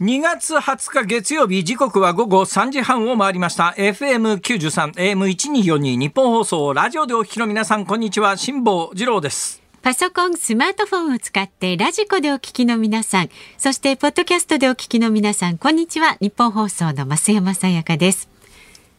[0.00, 16.16] 2月20日月曜日時刻は午後3時半を回りました FM93 AM1242 ニッポン放送ラジオでお聞きの皆さんこんにちは辛坊治郎ですパソコン、スマートフォンを使ってラジコでお聞きの皆さん、そしてポッドキャストでお聞きの皆さん、こんにちは。
[16.20, 18.28] ニッポン放送の増山さやかです。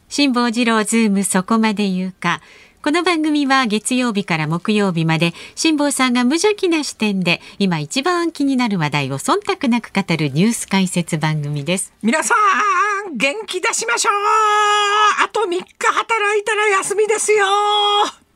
[0.07, 2.41] 辛坊治郎ズームそこまで言うか。
[2.81, 11.91] この番組は月曜日から木曜日まで辛坊さんが無邪気な視点で今一番気になる話題を忖度なく語るニュース解説番組です。
[12.01, 12.35] 皆さ
[13.09, 14.13] ん元気出しましょう
[15.25, 17.45] あと3日働いたら休みですよ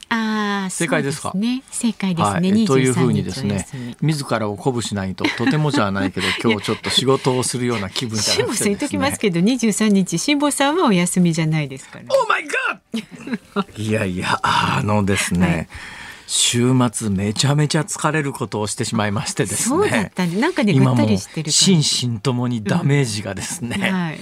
[0.09, 1.31] ああ、正解ですか？
[1.35, 1.63] ね。
[1.71, 2.51] 正解ですね。
[2.51, 12.05] はい、というふうに23ですね自らを鼓舞しないととてもじゃないけど 今日ちょっと仕事をするような気分じゃ辛坊さん言っときますけど、23日辛坊さんはお休みじゃないですから。
[12.09, 15.67] オーマイガーいやいやあのですね、はい
[16.25, 21.51] 週末めちゃめちゃ疲れることをしてしまいましてですねそうだったんで、なんかね、ぐったりしてる。
[21.51, 24.19] 心身ともにダメージがですね、はい。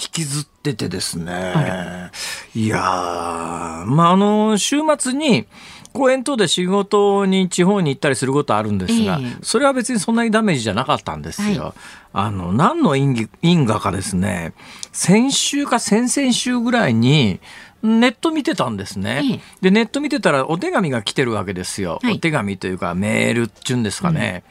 [0.00, 2.10] 引きずっててですね
[2.54, 5.46] いやーまああの週末に
[5.92, 11.62] 公園等で仕事に地方に行ったりすることあるんですが、ええそれは別にそんなにダメージじゃなかったんですよ。
[11.64, 11.74] は
[12.12, 13.28] あの何の因
[13.66, 14.52] 果かですね
[14.92, 17.40] 先週か先々週ぐらいに
[17.82, 19.40] ネット見てたんですね。
[19.60, 21.98] でネット見てたらお手紙が来てるわけですよ。
[22.02, 24.44] はいお手紙というかメールっていうんですかね。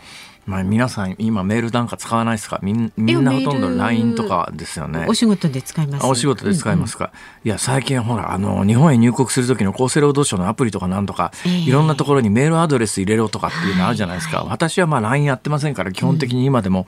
[0.49, 2.59] まあ皆さん今メールなんか使わないですか？
[2.63, 5.05] みんみんなほとんど LINE とかですよね。
[5.07, 6.03] お仕事で使います。
[6.03, 7.11] あお仕事で使いますか、
[7.45, 11.51] いや最近ほらあの日本へ入国する時の厚生労働省のアプリとかなんとか、ええ。
[11.59, 16.87] いろんなところにメールアドレス入れろとかっていうのあるじゃないですか、私はまあ LINE やってませんから基本的に今でも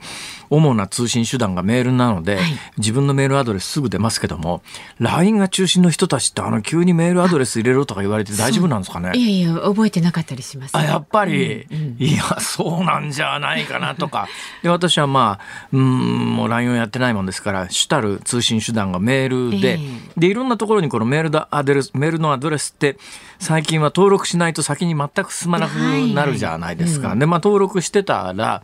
[0.50, 2.44] 主な通信手段がメールなので、はい。
[2.78, 4.62] 自分のメールアドレスすぐ出ますけども
[4.98, 9.12] LINE が中心の人たちってあの急にメールアドレス入れろとか言われて大丈夫なんですかね？
[9.14, 10.76] いやいや、覚えてなかったりします。
[10.76, 14.28] あやっぱり、いやそうなんじゃないかなとか。
[14.62, 19.80] で私はまあうんもう LINE をやってないもんですから主たる通信手段がメールで、え
[20.16, 22.98] でいろんなところにこのメールのアドレスメールのアドレスって
[23.38, 27.14] 最近は登録しないと先に全く進まなくなるじゃないですか。
[27.16, 28.62] でまあ登録してたら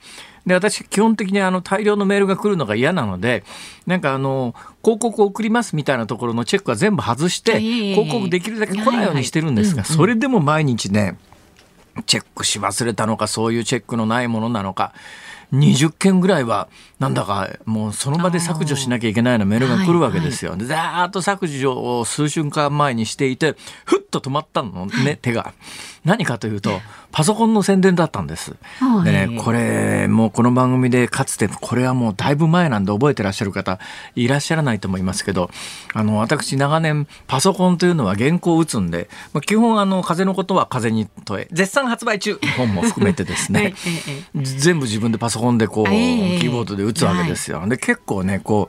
[0.48, 3.44] で私基本的にあの大量のメールが来るのが嫌なので
[3.86, 7.94] なんかあの広告を送りますみたいなところのチェックは全部外してええ。
[7.94, 11.18] 広告できるだけ来ないようにしてるんですがそれでも毎日ね
[12.06, 14.92] チェックし忘れたのかそういうチェックのないものなのか
[15.52, 20.56] 20件ぐらいはなんだかもうその場で削除しなきゃいけないようなメールが来るわけですよ。
[20.56, 25.54] でざーっと削除を数週間前にしていてふっと止まったのね手が。
[26.04, 26.80] 何かというと
[27.12, 28.56] パソコンの宣伝だったんです。
[28.78, 29.04] はい。
[29.04, 33.78] でねこれもうこの番組でかつてこれはもうだいぶ前なんで覚えてらっしゃる方
[34.14, 35.50] いらっしゃらないと思いますけど
[35.94, 47.66] あの私長年パソコンというのは原稿を打つんで、まあ、基本あの風のことは風に問え絶賛発売中本も含めてですね、は いええ全部自分でパソコンでこう、ええキーボードで打つわけですよ。
[47.66, 48.68] で結構ねこ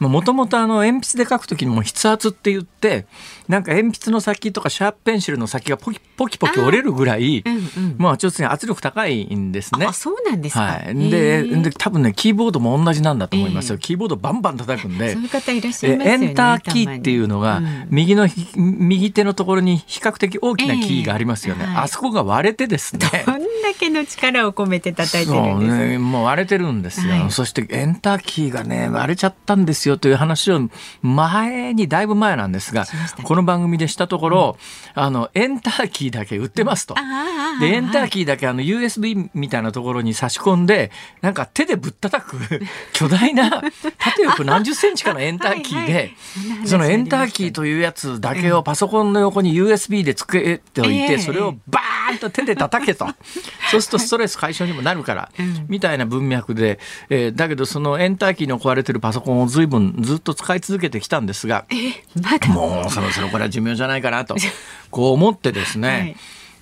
[0.00, 3.06] うもともと鉛筆で書く時にも筆圧って言って
[3.48, 7.96] なんか鉛筆の先とかシャープペンシルの先がポキポキポキ折れるぐらい、うんうん。
[7.98, 9.86] まあちょっとね圧力高いんですね。
[9.86, 9.92] あ、。
[9.92, 10.60] そうなんですか。
[10.60, 13.80] はい、へでえで多分ねキーボードも同じなんだと思いますよ、ええ。
[13.80, 15.12] キーボードバンバン叩くんで。
[15.14, 16.26] そういう方いらっしゃいますよね。
[16.26, 17.86] エンターキーっていうのがうん。
[17.90, 21.84] 右のひ右手のところに比較的大きなキーがありますよね、ええはい。
[21.84, 23.00] あそこが割れてですね。
[23.26, 23.44] どんだ
[23.78, 25.78] けの力を込めて叩いてるんですか。
[25.78, 27.30] ね、もう割れてるんですよ、はい。
[27.30, 30.68] そしてエンターキーがね割れちゃったんですよという話を
[31.02, 32.88] 前にだいぶ前なんですがね。
[33.22, 34.56] この番組でしたところ、
[34.94, 36.94] あのエンターキーだけ売ってますと。
[37.60, 40.90] でエンターーキーだけあの USB みたいなところに差し込んで
[41.20, 42.36] なんか手でぶったたく
[42.92, 46.16] 巨大な縦横何十センチかのエンターキーはいではい
[46.66, 51.08] そのエンターキーというやつだけをパソコンの横に USB でつけておいええ。
[51.08, 53.06] てそれをバーンと手で叩けと。
[53.70, 55.66] そうするとストレス解消にもなるからうん。
[55.68, 56.78] みたいな文脈で
[57.08, 61.66] えーだけどそのエンターキーの壊れてるパソコンを随分ずっと使い続けてきたんですが
[62.48, 64.36] もうそろそろこれは寿命じゃないかなと
[64.90, 66.16] こう思ってですね、はい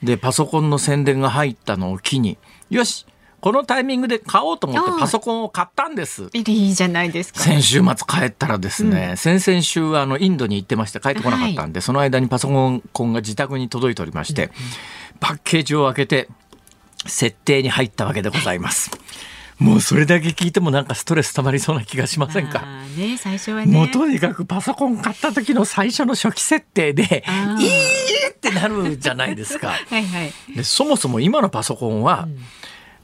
[0.04, 2.38] でパソコンの宣伝が入ったのを機に
[2.70, 3.06] よし
[3.44, 6.30] このタイミングで買おうと思ってパソコンを買ったんです。
[6.32, 7.40] いいじゃないですか。
[7.40, 14.50] 先週末帰ったらですね、先々週はあのインドに行ってまして帰ってこなかったんで、その間にパソコンが自宅に届いておりまして、
[15.20, 16.28] パッケージを開けて
[17.04, 18.90] 設定に入ったわけでございます。
[19.58, 22.62] もうそれだけ聞いてもなんかストレス溜まりそうな気がしませんか？
[22.98, 23.72] ね、最初はね。
[23.72, 27.24] もうとにかくパソコン買った時の最初の初期設定で
[27.60, 29.68] いいってなるじゃないですか。
[29.88, 30.32] はいはい。
[30.56, 32.28] でそもそも今のパソコンは、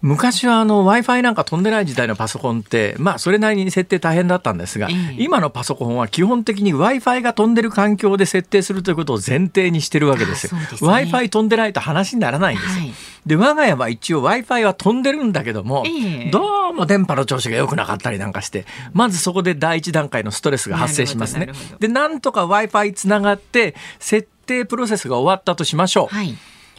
[0.02, 10.52] 昔はあの Wi-Fi なんか飛んでない時代のパソコンってまあそれなりに設定大変だったんですが、ええ今のパソコンは基本的に Wi-Fi が飛んでる環境で設定するということを前提にしてるわけですよ。
[10.54, 12.82] あそうですね Wi-Fi 飛んでないと話にならないんですよ。
[12.82, 12.92] はい
[13.26, 18.64] で我が家は一応 Wi-Fi は飛んでるんだけども、ええどうも電波の調子が良くなかったりなんかして
[18.94, 26.14] まずそこで第一段階のストレスが発生しますねでなんとか Wi-Fi つながって設定プロセスが終わったとしましょう。
[26.14, 26.34] はい。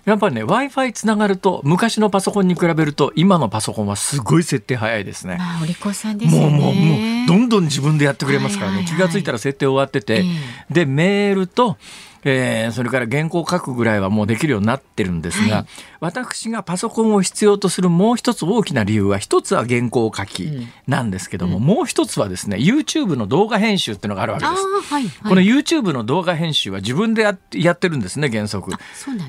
[0.05, 5.37] やっぱりね Wi-Fi つながると昔のパソコンに比べると今のパソコンはすごい設定早いですね。
[5.37, 6.49] まあお利口さんですよね。
[6.49, 10.25] もうもうもうどんどん自分でやってくれますからね、はいはいはい気がついたら設定終わってて、
[10.69, 11.77] えでメールと、
[12.23, 15.65] えーそれから原稿書くぐらいはもうできるようになってるんですが、はい
[16.01, 20.49] 私がパソコンを必要とするもう一つ大きな理由は一つは原稿書き
[20.87, 24.63] なんですけども、もう一つはですね YouTube の動画編集っていうのがあるわけです。
[24.91, 25.11] はい、はい。
[25.29, 28.71] この YouTube の動画編集は自分でやってやってるんですね原則。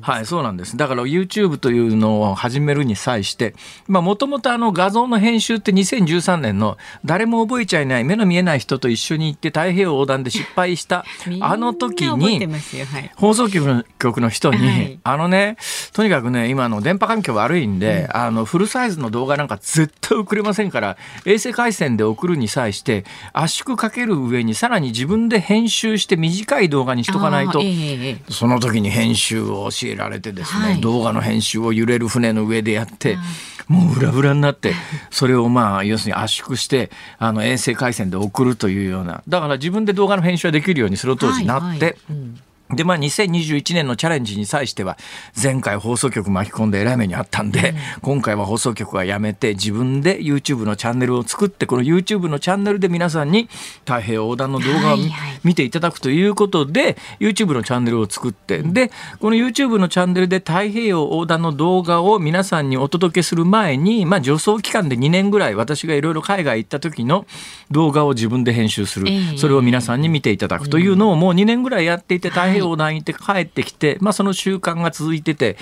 [0.01, 0.79] はい、そうなんです。
[0.79, 3.55] だから YouTube というのを始めるに際して、
[3.87, 11.05] まあもともとあの画像の編集って2013年の誰も覚えちゃいない目の見えない人と一緒に行って太平洋横断で失敗した
[11.43, 12.55] あの時覚えてに
[12.85, 13.11] はい。
[13.17, 14.99] 放送局の局の人に、はい。
[15.05, 15.57] あのね
[15.93, 28.33] とにかくね今の電波環境悪いんで、あのフルサイズの動画なんか絶対送れませんから衛星回線で送るに際して圧縮かける上にさらに自分で編集して短い動画にしとかないとええええ。
[28.33, 30.81] その時に編集を教えられてですね、はい。
[30.81, 33.19] 動画の編集を揺れる船の上でやって、
[33.69, 34.75] もう裏裏になって
[35.11, 39.23] それをまあ要するに圧縮してあの衛星回線で送るというような。
[39.29, 41.65] だから自分で動画の編集ができるようにその当時なって。
[41.67, 41.97] はいはい。
[42.11, 42.41] うん
[42.73, 44.97] でまあ、2021年のチャレンジに際しては
[45.41, 53.49] 前回放送局巻き込んでえらい目にあったんで、今回は放送局はやめて自分で YouTube のチャンネルを作ってこの YouTube のチャンネルで皆さんに
[53.81, 54.97] 太平洋横断の動画を
[55.45, 58.91] 見,、ていただくということで YouTube のチャンネルを作ってで
[59.21, 67.27] この YouTube のチャンネルで太平洋横断の動画を皆さんにお届けする前に、まあ、助走期間で2年ぐらい私がいろいろ海外行った時の
[67.71, 69.39] 動画を自分で編集する、ええ。
[69.39, 75.23] それを皆さんに見ていただくというのをもう2年ぐらいやっていて太平洋横断行って帰ってきて、まあ、その習慣が続い。
[75.23, 75.57] てて。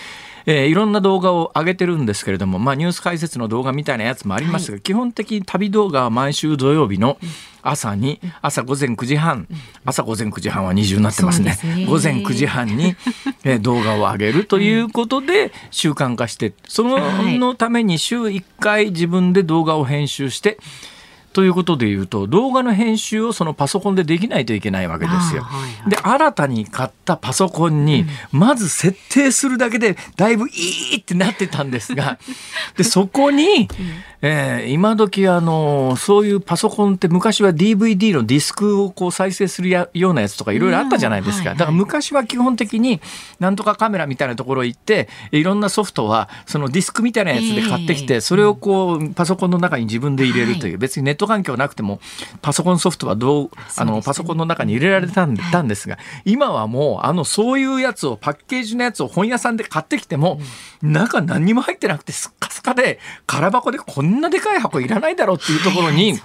[0.46, 7.18] えーいろんな動画を上げてるんですけれども、まあ、ニュース解説の動画みたいなやつもありますが、基本的に旅動画は毎週土曜日の
[7.62, 9.46] 朝に朝午前9時半
[9.84, 11.52] 朝午前9時半は二重になってますね。
[11.52, 11.84] すね。
[11.86, 12.96] 午前9時半に、
[13.44, 20.58] えー動画を上げるということで習慣化してそのために週1回自分で動画を編集して
[21.32, 25.42] ということでいうと動画の編集をそのパソコンでできないといけないわけですよ。
[25.42, 25.90] はいはい。
[25.90, 32.18] で新たに買ったパソコンにまず設定するだけでだいぶいいってなってたんですが
[32.76, 33.68] でそこに、
[34.22, 41.58] えー今時あのそういうパソコンって昔は DVD のディスクをこう再生するやようなやつとかいろいろあったじゃないですか、うんはいはい。
[41.58, 43.00] だから昔は基本的に
[43.38, 52.00] なんとかカメラみたいなところ行っていろんなソフトはそのディスクみたいなやつで買ってきて、ええそれをこうパソコンの中に自分で入れるという、はい別にネット環境なくても
[52.42, 60.40] パソコンソフトはどうあのパソコンの中に入れられたん,、はいたんですが今はもうあのそういうやつをパッケージのやつを本屋さんで買ってきても、
[60.82, 66.18] 中何にも入ってなくてすっかすかで空箱でこんなでかい箱いらないだろうっていうところに。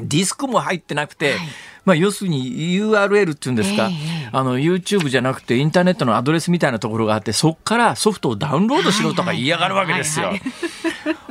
[0.00, 1.38] ディスクも入ってなくて、はい
[1.84, 10.32] まあ、要するに URL っていうんですか、ええあの YouTube じゃなくてインターネットのアドレスみたいなところがあってそこからソフトをダウンロードしろとか言いやがるわけですよ。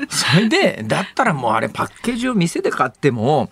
[0.10, 3.50] それでだったらもうあれパッケージを店で買っても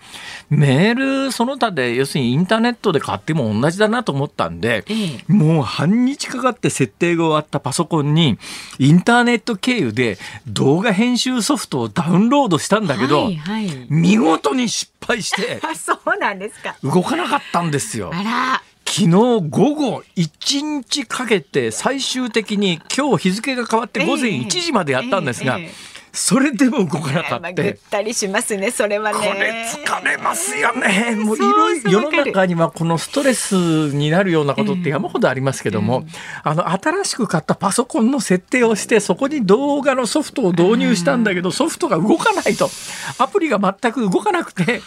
[0.50, 8.38] メールその他で要するにインターネットで買っても同じだなと思ったんで、えもう半日かかって設定が終わったパソコンに
[8.80, 18.12] インターネット経由で動画編集ソフトをダウンロードしたんだけど、はいはい、見事に失敗してあ そうなんですか動かなかったんですよ。
[18.86, 19.40] 昨日午
[19.76, 27.64] 後1日かけて最終的に今日日付が変わって午前1時までやったんですが、ええええそれでも動かなかまあ、った。
[27.64, 29.18] ぐったりしますねそれはね。
[29.18, 31.16] これ疲れますよね。
[31.16, 33.56] もういろいろ世の中にはこのストレス
[33.94, 36.06] になるようなことって山ほどありますけども、
[36.44, 42.70] あの新しく買ったパソコンの設定をしてそこに動画のソフトを導入したんだけどソフトが動かないと
[43.18, 44.82] アプリが全く動かなくて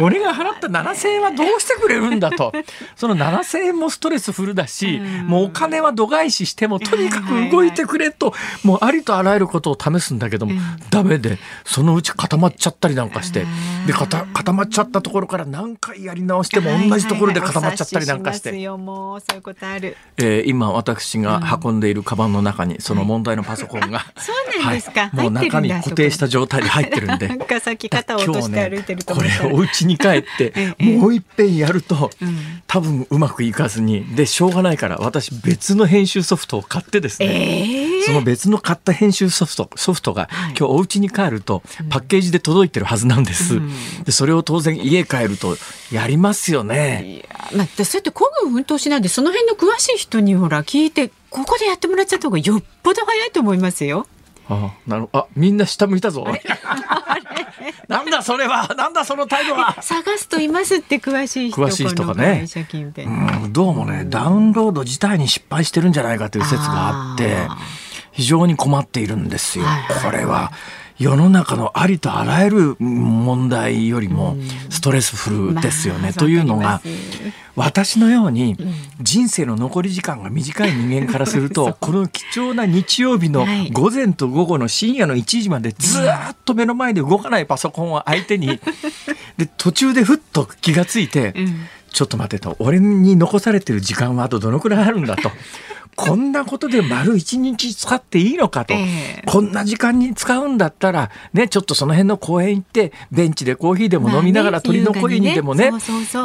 [0.00, 2.52] 俺が払った7,000円はどうしてくれるんだと。
[2.96, 10.52] その7,000円もストレスフルだしもうお金は度外視してもとにかく動いてくれともうありとあらゆることを試すんだけども
[10.90, 13.46] ダメでそのうち固まっちゃったりなんかして。
[13.86, 19.00] で固固まっちゃったところから何回やり直しても同じところで固まっちゃったりなんかしはいはいはいお察しますて。
[19.00, 19.96] よもうそういうことある。
[20.18, 25.08] えー今私が運んでいるカバンの中にその問題のパソコンが、 そうなんですか？
[25.08, 25.16] はい。
[25.16, 27.28] もう中に固定した状態で入ってるんで。
[27.28, 30.96] なんかさっき肩を落として歩いてるとこれ思ったら、お家に帰ってええ。
[30.98, 32.62] もう一遍やるとうん。
[32.66, 43.70] 多分うまくいかずにでしょうがないから私別の編集ソフトを買ってですね、ええその別の買った編集ソフトソフトが、今日お家に帰るとパッケージで届いてるはずなんです、うん、
[44.04, 45.56] でそれを当然家帰ると
[45.92, 47.04] やりますよね。
[47.04, 47.24] いや、
[47.56, 54.06] まあ、そうやって孤軍奮闘しないでその辺の詳しい人にほら聞いてここでやってもらっちゃった方がよっぽど早いと思いますよ。
[54.48, 56.26] あなるあみんな下向いたぞ。
[57.88, 58.74] なんだそれは？
[58.76, 59.76] なんだその態度は？
[59.80, 62.44] 探すといますって詳しい人詳しい人がね。
[63.06, 67.36] うんどうもねダウンロード自体に失敗してるんじゃないかという説があって
[68.12, 69.64] 非常に困っているんですよ、
[70.02, 70.52] これは
[71.00, 74.36] 世の中のありとあらゆる問題よりも
[74.68, 76.00] ストレスフルですよね。
[76.02, 76.82] まあ、というのが
[77.56, 78.54] 私のように
[79.00, 88.60] 人生の残り時間が短い人間からすると この貴重な日曜日の午前と午後の深夜の1時までずっと目の前で動かないパソコンを相手に
[89.38, 91.34] で途中でふっと気がついて、
[91.92, 95.32] ちょっと待てと俺に残されてる時間はあとどのくらいあるんだと。
[95.96, 105.70] こんなことで丸一日使っていいのかと、えー、こんな時間に使うんだったら、ね、ちょっとその辺の公園行ってベンチでコーヒーでも飲みながら鳥の声にでもね,、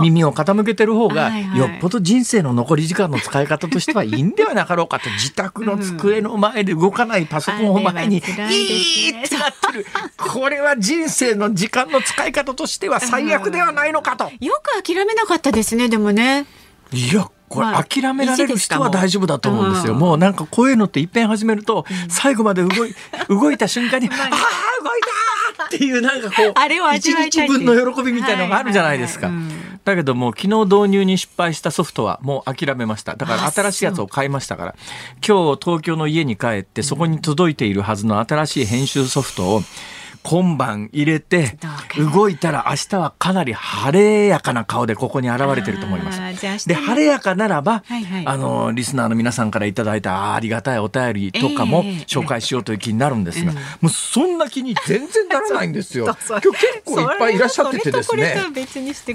[0.02, 5.10] 耳を傾けてる方が、よっぽど人生の残り時間の使い方としてはいいんではなかろうかと。
[5.16, 8.22] 自宅の机の前で動かないパソコンを前に、いいっ
[9.28, 9.86] てなってる。
[10.18, 14.30] これは人生の時間の使い方としては最悪ではないのかと。
[14.40, 16.46] よく諦めなかったですねでもね。
[16.92, 19.94] いやこれ諦められる人は大丈夫だと思うんですよ。
[19.94, 22.96] もうなんかこういうのって一遍始めると、最後まで動い
[23.30, 25.02] 動いた瞬間に、 ああ動い
[25.58, 29.32] たっていうなんかこう あれを一日分の喜びみたいのがあるじゃないですか。
[29.84, 33.16] だけども昨日導入に失敗したソフトはもう諦めました。
[33.16, 34.76] だから新しいやつを買いましたから。
[35.26, 39.64] 今日東京の家に帰ってそこに届いているはずの新しい編集ソフトを
[40.26, 41.56] 今晩入れて
[42.14, 46.68] 動いたら明日はかなり晴れやかな顔でここに現れてると思います。
[46.68, 56.06] で晴れやかならば、はいはい、あのリスナーの皆さんからいただいたありがたいお便りとかも紹介しようという気になるんですが、えー、もうそんな気に全然ならないんですよ。
[56.28, 58.36] 今日結構いっぱいいらっしゃっててですね。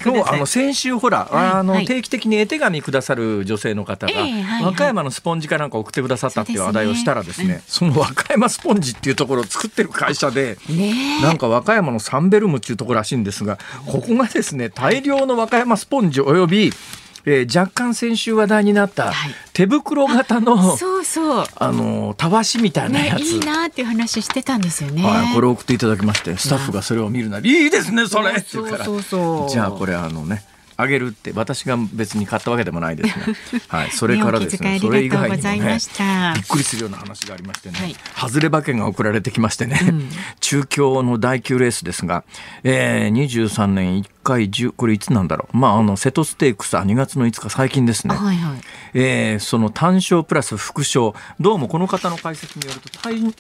[0.05, 7.91] 今日あの先週ほら、はい、あの定期的に絵手紙くださる女性の方が、えーはいはい、和歌山のスポンジかなんか送ってくださったっていう話題をしたらですね、そ、ね。
[7.91, 10.57] うん、の和歌山スポンジっていうところを作ってる会社で。
[10.69, 16.73] ねなんか和歌山のサンベルムっていうところらしいんですがここがですね大量の和歌山スポンジおよび
[17.27, 19.13] えー、若干先週話題になった
[19.53, 21.45] 手袋型の、はい、そうそう。
[21.57, 28.87] あのたわしみたいなやつ、ね、いいなっていう話してたんですよね、はい、これを送っていただきましてスタッフがそれを見るなりいいですねそれって言うから。
[28.87, 30.45] じゃあこれあのね
[30.81, 35.79] あげるって私が別に買ったわけでもないですが、 はい、それからですねそれ以外にもね
[36.35, 40.11] びっくりするような話がありましてね、はい、外れ馬券が送られてきましてね、うん、
[40.41, 42.25] 中京の第9レースですが、
[42.65, 48.61] えー、23年1回10これいつなんだろう、まあ、あの瀬戸ステークスは2月の5日最近ですね、はいはい、
[48.95, 52.91] えー、その単勝プラス副賞どうもこの方の解説によると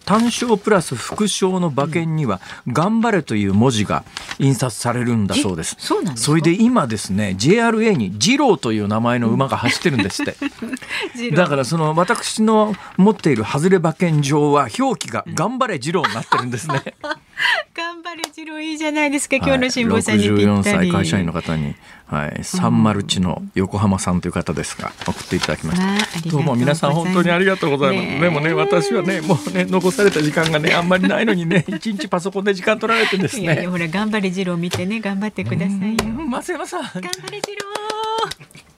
[0.05, 4.05] 単勝プラス副賞の馬券には「頑張れ」という文字が
[4.39, 5.77] 印刷されるんだそうです。
[5.79, 10.37] そうなんですそれで今ですね JRA に二郎という名前の馬が走ってるんですって。
[11.35, 16.83] だからその私の持っている外れ馬券上は表記が「頑張れ二郎」になってるんですね。
[17.75, 21.75] 頑張れ次郎いいじゃないですか、今日の辛抱さんにぴったり、歳会社員の方に、
[22.07, 26.29] はい、サンマルチの横浜さんという方ですが送っていただきました。
[26.29, 28.09] どうも皆さん本当にありがとうございます。
[28.09, 33.43] ね、でもね私はねもうね残された時間がねあんまりないのにね 一日パソコンで時間取られてですね。
[33.43, 36.05] いやいやほら頑張れ次郎見てね頑張ってくださいよ。
[36.31, 36.83] 増山さん。
[36.83, 37.71] 頑張れ次郎。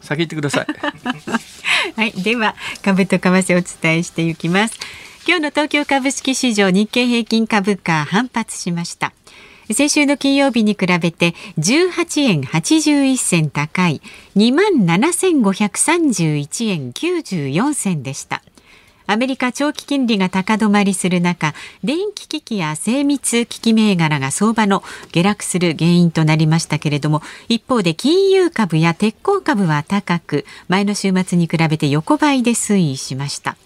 [0.00, 0.66] 先行ってください。
[1.97, 4.78] はいでは株と為替お伝えしていきます。
[5.24, 9.12] 今日の東京株式市場日経平均株価反発しました。
[9.72, 14.02] 先週の金曜日に比べて18円81銭高い
[14.34, 18.42] 2万7531円94銭でした。
[19.06, 33.56] アメリカ長期金利が高止まりする中電気機器や精密機器銘柄が相場の下落する原因となりましたけれども一方で金融株や鉄鋼株は高く前の週末に比べて横ばいで推移しました。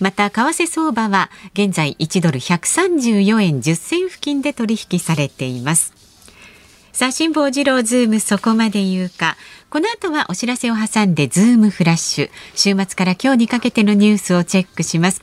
[0.00, 5.92] また為替相場は現在1ドル134円10銭付近で取引されています。
[6.92, 9.36] さあ辛坊治郎ズームそこまで言うか。
[9.70, 12.30] この後はお知らせを挟んでズームフラッシュ。
[12.54, 15.22] 週末から今日にかけてのニュースをチェックします。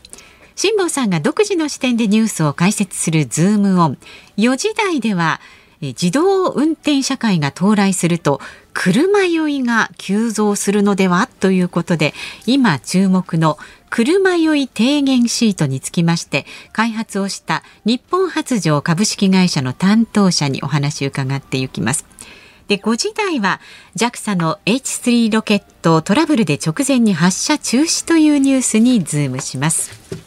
[0.55, 3.98] 辛坊さんが独自の視点でニュースを解説するズームオン。
[4.38, 5.41] 4時台では
[5.81, 8.41] 自動運転社会が到来すると
[8.74, 11.29] 車酔いが急増するのでは？
[11.39, 12.15] ということで
[12.48, 22.06] 今注目の車酔い低減シートにつきまして開発をした日本発条株式会社の担当者にお話を伺っていきます。
[22.67, 23.62] で5時台は
[23.96, 30.26] JAXA の H3 ロケットトラブルで直前に発射中止というニュースにズームします。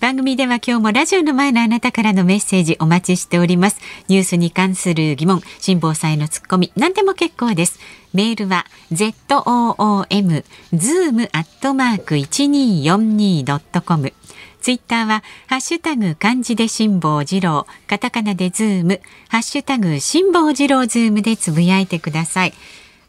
[0.00, 3.80] 番組では今日もラジオの前のあなたからのメッセージお待ちしております。
[4.06, 7.80] ニュースに関する疑問辛坊さんのツッコミ何でも結構です。
[8.14, 14.12] メールは zoom zoom アットマーク 1242.com
[14.60, 22.52] ツイッターは、ハッシュタグ漢字で辛坊治郎、カタカナでズーム、ハッシュタグ辛坊治郎ズームでつぶやいてください。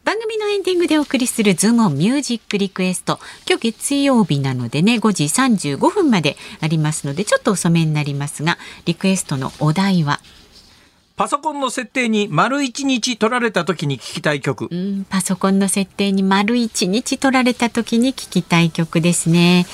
[0.04, 3.20] 番組のエンディングでお送りするズームミュージックリクエスト。
[3.48, 10.20] 今日月曜日なのでね、5時35分までありますので、ちょっと遅めになりますが、リクエストのお題は？
[11.16, 14.68] パソコンの設定に丸一日取られた時に聞きたい曲。
[14.70, 19.66] うん、パソコンの設定に丸一日取られた時に聞きたい曲ですね。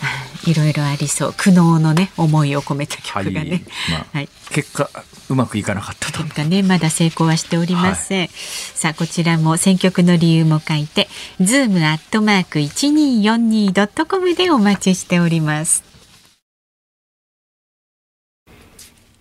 [0.46, 1.34] いろいろありそう。
[1.36, 3.62] 苦悩のね思いを込めた曲がね、はい。
[3.90, 4.90] まあはい、結果
[5.28, 6.22] うまくいかなかったと。
[6.22, 11.08] 結果ねまだ成功はしておりません、はい、さあこちらも選曲の理由も書いて
[11.40, 15.84] ズームアットマーク一二四二ドットコムでお待ちしております。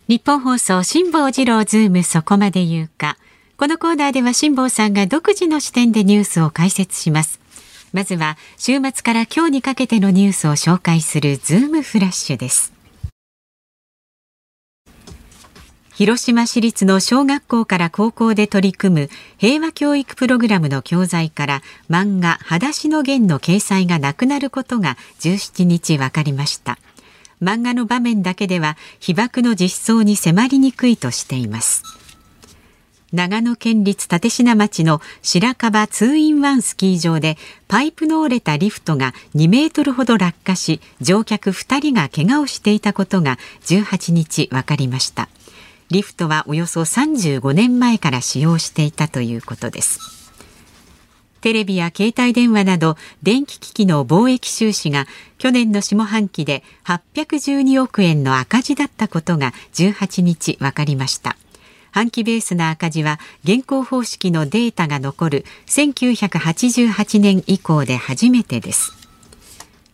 [0.07, 3.17] ニッポン放送辛坊治郎ズームそこまで言うか。
[3.57, 7.39] このコーナーでは辛坊さんが独自の視点でニュースを解説します
[7.97, 12.71] まずは週末から今日にかけてのニュースを紹介するズームフラッシュです。
[15.95, 26.77] 広島市立の小学校から高校で取り組む平和教育プログラムの教材から漫画はだしのゲンの掲載がなくなることが17日分かりました。
[27.41, 31.81] 漫画の場面だけでは被爆の実相に迫りにくいとしています。
[33.13, 37.37] 長野県立立科町の白樺ツーインワンスキー場で
[37.69, 45.29] パイプの折れたリフトが2メートルほど落下し乗客2人が怪我をしていたことが18日分かりました。
[45.89, 50.33] リフトはおよそ35年前から使用していたということです。
[51.39, 55.05] テレビや携帯電話など電気機器の貿易収支が
[55.37, 61.37] 去年の下半期で812億円の赤字だったことが18日分かりました。
[61.91, 68.97] 半期ベースの赤字は現行方式のデータが残る1988年以降で初めてです。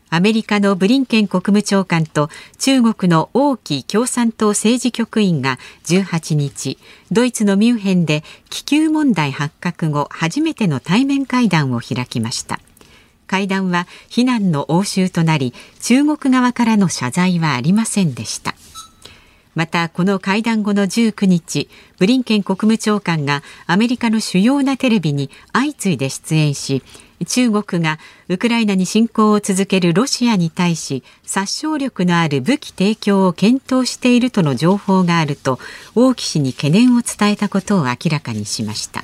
[0.09, 6.77] アメリカのブリンケン国務長官と中国の王毅共産党政治局員が18日
[7.11, 12.59] ドイツのミュンヘンで気球問題発覚後初めての対面会談を開きました。
[13.25, 15.51] 会談は非難の応酬となり
[15.81, 18.53] 中国側からの謝罪はありませんでした。
[19.55, 26.83] またこの会談後の19日ブリンケン国務長官がアメリカの主要なテレビに相次いで出演し
[27.25, 35.59] 中国がウクライナに侵攻を続けるロシアに対し殺傷力のある武器提供を検討しているとの情報があると
[35.95, 39.03] 王毅氏に懸念を伝えたことを明らかにしました。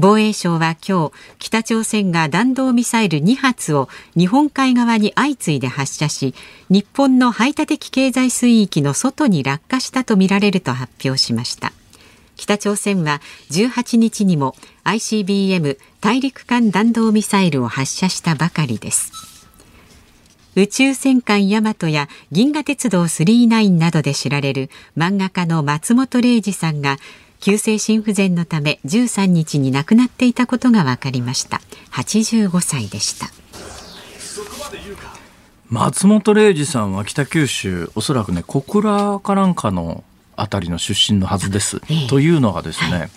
[0.00, 6.36] 防衛省は今日北朝鮮が弾道ミサイル2発を日本海側に相次いで発射し
[6.70, 11.72] 日本の排他的経済水域の外に落下したとみられると発表しました。
[12.36, 19.10] 北朝鮮は18日にも ICBM 大陸間弾道ミサイルを発射したばかりです。
[20.54, 26.98] 宇宙戦艦ヤマトや銀河鉄道999などで知られる漫画家の松本零士さんが
[27.40, 31.60] 急性心不全のため13日に亡くなっていたことが分かりました。
[31.92, 33.26] 85歳でした。
[35.68, 40.02] 松本零士さんは北九州おそらくね小倉かなんかの
[40.34, 43.10] あたりの出身のはずです、ええ、というのがですね、はい、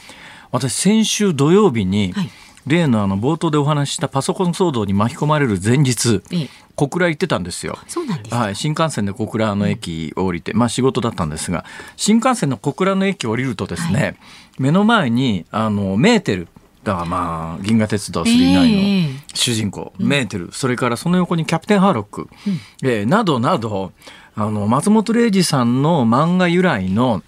[0.52, 2.30] 私先週土曜日に、はい
[2.68, 7.78] 例のあの冒頭でお話ししたパソコン騒動に巻き込まれる前日、ええ、小倉行ってたんですよ。
[7.88, 8.00] す
[8.34, 14.16] はい、新幹線で小倉の駅を降りて、うん、まあ仕事だったんですが、新幹線の小倉の駅を降りるとですね、はい、
[14.60, 16.48] 目の前にあのメーテル
[16.84, 23.92] だからまあ銀河鉄道999の主人公、えー、メーテル、それからその横にキャプテンハーロック、うん、えー、などなど
[24.36, 27.22] あの松本零士さんの漫画由来の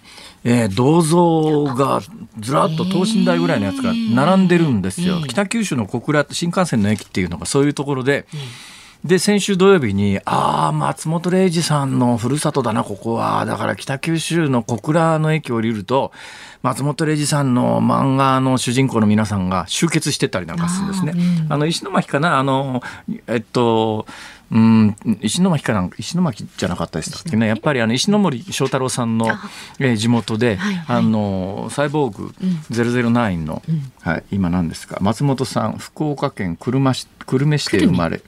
[0.44, 2.00] えー、銅像が
[2.38, 8.26] ずらっと等身大ぐらいのやつが並んでるんですよ、北九州の小倉新幹線の駅っていうのがそういうところで、
[9.04, 13.44] で先週土曜日にああ松本零士さんのふるさとだなここは。
[13.44, 16.10] だから北九州の小倉の駅を降りると
[16.62, 21.14] 松本零士さんの漫画の主人公の皆さんが集結してたりなんかするんですね。
[21.50, 22.82] あの石巻かなあの
[23.26, 24.06] えっと
[24.50, 27.46] うん石巻かなん石巻じゃなかったですっけね。
[27.46, 29.28] やっぱりあの石森章太郎さんの、
[29.78, 32.34] えー、地元で、はいはい、あのサイボーグ
[32.70, 38.22] 009の、うん、はい、今何ですか松本さん福岡県久留米市久留米市で生まれ。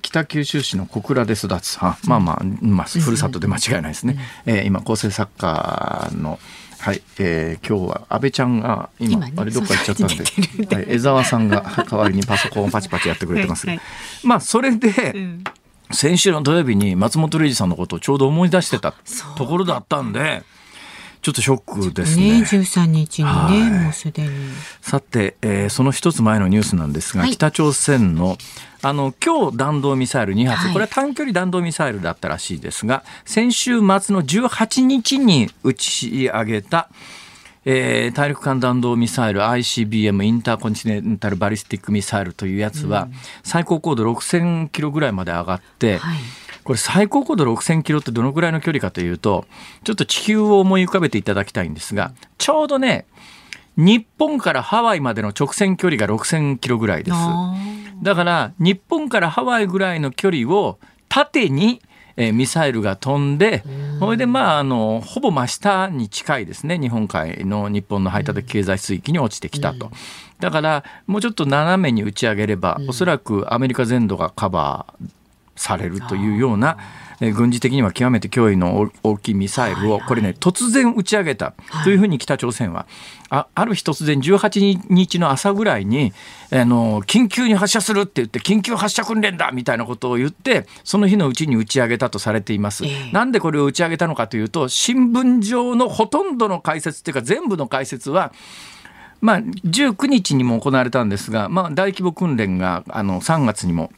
[0.00, 6.40] 北九州市の小倉で育つあまあまあ、まあ、ふるさとで間違いないですね、うん、えー、今構成作家の
[6.82, 13.68] はい、えー、今日は安倍ちゃんが今、ね、あれどっか行っちゃったんで、はい、江澤さんが代わりにパソコンを パチパチやってくれてます。
[13.68, 15.44] はいはい、まあそれで、うん
[15.94, 18.94] 先週の土曜日に松本零士さんのことをちょうど思い出してた
[19.36, 20.42] ところだったんで、
[21.20, 22.40] ちょっとショックですね。
[22.40, 24.30] ね13日にね、はいもうすでに。
[24.80, 28.38] さて、えーその一つ前のニュースなんですが、はい北朝鮮の
[28.82, 30.72] あの今日弾道ミサイル2発、はい。
[30.72, 36.88] これは短距離弾道ミサイルだったらしいですが先週末の18日に打ち上げた、
[37.64, 43.08] えー大陸間弾道ミサイル ICBM インターコンチネンタルバリスティックミサイルというやつは、
[43.44, 46.18] 最高高度6000キロぐらいまで上がって、はい。
[46.64, 49.46] これ最高高度6000キロってどのぐらいの距離かというと
[49.84, 53.06] ちょっと地球を思い浮かべていただきたいんですがちょうどね
[53.76, 57.14] 日本からハワイまでの直線距離が6000キロぐらいです。
[57.16, 57.54] あ
[58.02, 61.80] だから日本からハワイぐらいの距離を縦に
[62.16, 63.64] えーミサイルが飛んで、
[63.98, 69.90] それでまああのほぼ真下に近いですね日本海の日本の排他的経済水域に落ちてきたと。
[70.38, 75.10] だからもうちょっと斜めに打ち上げれば、おそらくアメリカ全土がカバー
[75.56, 81.54] されるというような、えー軍事的には極めて脅威の大大きいミサイルをこれね突然打ち上げた
[81.84, 82.86] というふうに北朝鮮は
[83.30, 86.12] あある日突然18日の朝ぐらいに
[86.50, 92.84] あの緊急に発射するって言って緊急発射訓練だみたいなことを言ってその日のうちに打ち上げたとされています。
[92.84, 98.32] ええなんでこれを打ち上げたのかというと新聞上のほとんどの解説っていうか全部の解説は
[99.22, 103.92] まあ、19日にも行われたんですが、まあ、大規模訓練があの3月にも。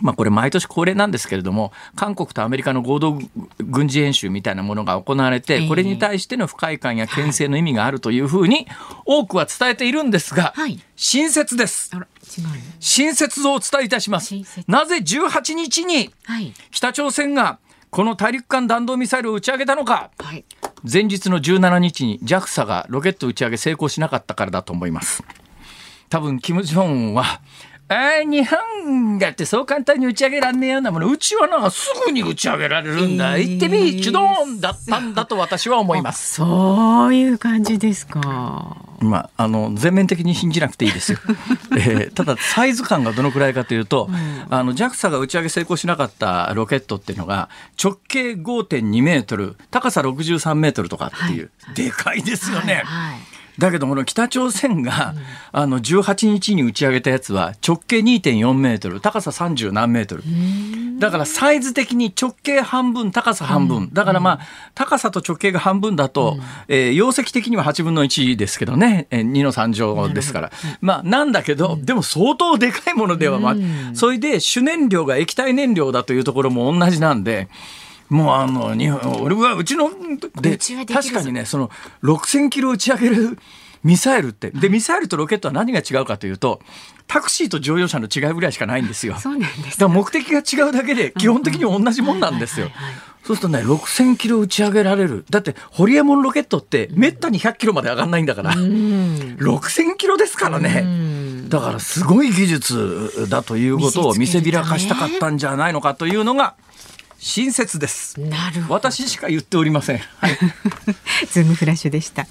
[0.00, 3.18] まあ、これ毎年恒例なんですけれども韓国とアメリカの合同
[3.58, 5.40] 軍事演習みたいなものが行われええ。
[5.40, 8.66] てこれに対しての不快感や牽制の意味があるというふうに
[9.04, 10.80] 多くは伝えているんですがはい。
[10.96, 11.90] 新説です。
[12.80, 14.34] 新説をお伝えいたします。
[14.66, 16.52] なぜ18日にはい。
[16.70, 17.58] 北朝鮮が
[17.90, 20.10] この大陸間弾道ミサイルを打ち上げたのか？
[20.18, 20.44] はい。
[20.90, 25.24] 前日の17日に JAXA がロケット打ち上げ成功しなかったからだと思います。
[26.08, 27.40] 多分キム・ジョンは
[27.90, 36.34] えー、日本だってそう簡単に打ち上げられねえようなものうちはなすぐに打ち上げられるんだ、えー行ってみチュドーンだったんだと私は思います。
[36.36, 38.76] そういう感じですか。
[39.00, 41.18] まあ、あの全面的に信じなくていいですよ、
[41.78, 44.10] えーただサイズ感がどのくらいかというと、
[44.50, 47.48] あの JAXA が打ち上げ成功しなかったロケットっていうのが
[47.82, 52.82] 直径5.2メートル高さ63メートルとかっていう、でかいですよね。
[52.84, 53.37] はい。
[53.58, 55.14] だけどこの北朝鮮が、
[55.50, 60.22] あの18日に打ち上げたやつは直径2.4メートル高さ30何メートル。
[60.98, 64.40] だからサイズ的に直径半分高さ半分、だからまあ
[64.74, 70.52] 高さと直径が半分だと、えー容積的には8分の1ですけどね、えー2の3乗ですから。
[70.80, 73.56] まあなんだけど、でも相当でかいものでは、まあ
[73.94, 77.48] それで主燃料が液体燃料だというところも同じなんで。
[78.08, 79.90] もうあの日本俺はうちの
[80.40, 81.70] で確かにねその
[82.02, 83.38] 6000キロ打ち上げる
[83.84, 86.60] ミサイルってでミサイルとロケットは何が違うかというと
[87.06, 89.16] タクシーと乗用車の違いぐらいしかないんですよ。
[89.16, 89.78] そうなんです。
[89.78, 92.70] だ目的が違うだけで基本的に同じもんなんですよ。
[93.24, 95.24] そうするとね6000キロ打ち上げられる。
[95.30, 100.84] だってホリエモンロケットってめったに100キロまで上がんないんだから、6000キロですからね。
[101.48, 106.56] だからすごい技術だということを見せびらかしたかったんじゃないのかというのが
[107.18, 108.18] 新説です。
[108.20, 108.74] なるほど。
[108.74, 109.98] 私しか言っておりません。
[109.98, 110.38] はい
[111.30, 112.26] ズームフラッシュでした。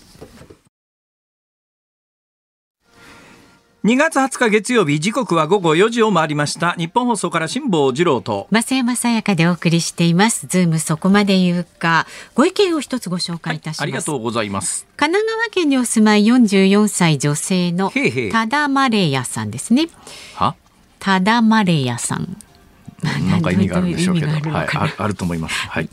[3.86, 10.46] 2月20日月曜日時刻は午後4時を回りました日本放送から辛坊治郎と増山さやかでお送りしています。
[10.48, 12.06] ズームそこまで言うか。
[12.34, 13.82] ご意見を一つご紹介いたします。
[13.84, 17.92] ありがとうございます神奈川県にお住まい44歳女性の
[18.32, 19.88] ただまれやさんですね。
[20.36, 20.56] は？
[21.00, 22.38] ただまれやさん。
[23.30, 24.50] なんか意味があるんでしょうけど。
[24.50, 24.68] はい。
[24.74, 25.56] ああると思います。
[25.68, 25.90] はい。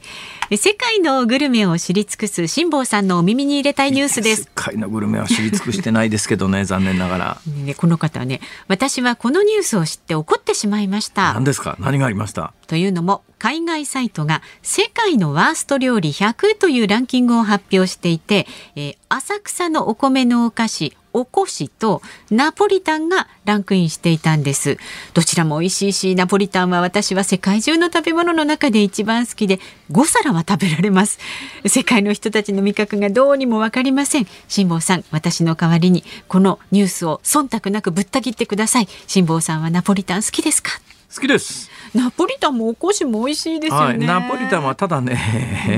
[0.50, 4.42] え世界のグルメを知り尽くす辛坊さんのお耳に入れたいニュースです。
[4.42, 4.48] 世。
[4.54, 7.38] 界のグルメは知り尽くしてないですけどね 残念ながら。
[7.64, 11.34] ね、この方はね私はこのニュースを知って怒ってしまいました。
[11.34, 11.76] 何ですか？
[11.80, 12.52] 何がありました？
[12.66, 24.76] というのも海外サイトが世界のワースト料理100というランキングを発表していて、えー浅草のお米のお菓子おこしとナポリタンがランクインしていたんです。
[25.12, 29.60] どちらも美味しいしナポリタンは私は世界中の食べ物の中で一番好きで
[29.92, 31.20] 5皿は食べられます。
[31.64, 34.26] 世界の人たちの味覚がどうにもわかりません。
[34.48, 38.88] 辛坊さん私の代わりにこのニュースを忖度なくぶった切ってください。
[39.06, 40.72] 辛坊さんはナポリタン好きですか？
[41.14, 41.70] 好きです。
[41.94, 43.86] ナポリタンもおこしも美味しいですよね。
[43.86, 45.16] はい、ナポリタンはただね、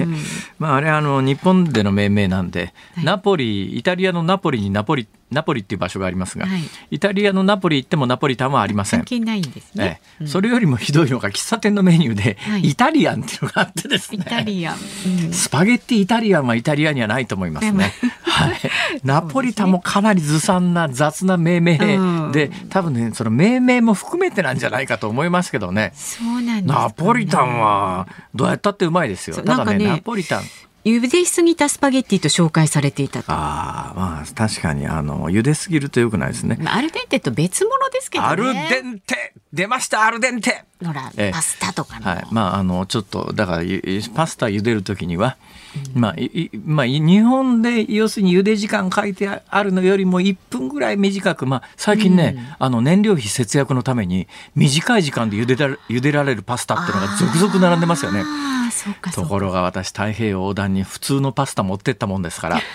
[0.59, 6.61] まああれあの日本での命名なんで、はいナポリイタリアのナポリにナポリナポリっていう場所がありますが、はい
[6.91, 9.07] イタリアのナポリ行ってもナポリタンはありません関。
[9.07, 10.25] 係ないんですねえ。
[10.25, 14.77] えそれよりもひどいのが喫茶店のメニューで、はいイタリアンっていうのがあってですイねタリアン。
[15.27, 17.93] うんスパゲッティイタリアンはイタリアにはないと思いますね。
[18.23, 18.57] はい、
[19.05, 22.33] ナポリタンもかなりずさんな雑な命名で、うん
[22.69, 25.93] 多分ねその命名も含めてなんじゃないかと思思いますけどね。
[25.95, 29.37] そうなんです、ね、ナポリタンはどうやったってうまいですよ。
[29.37, 30.43] ただね、ねナポリタン。
[30.87, 33.33] 茹ですぎたスパゲッティと紹介されていたと。
[33.33, 36.57] ああ、まあ確かにあの茹ですぎると良くないですね。
[36.65, 38.31] アルデンテと別物ですけどね。
[38.31, 40.63] アルデンテ出ましたアルデンテ。
[40.85, 43.65] ほらパスタとかはい、まああのちょっとだから
[44.15, 45.37] パスタ茹でる時には。
[45.95, 46.15] まあ、
[46.65, 58.25] まあ、日本で要するに茹で時間書いてあるのよりも1分ぐらい短く、まあ、最近ね、うん、あの燃料費節約のために短い時間で茹でら茹でられるパスタっていうのが続々並んでますよね。
[59.15, 62.61] ところが私太平洋横断に普通のパスタ持ってったもんですから。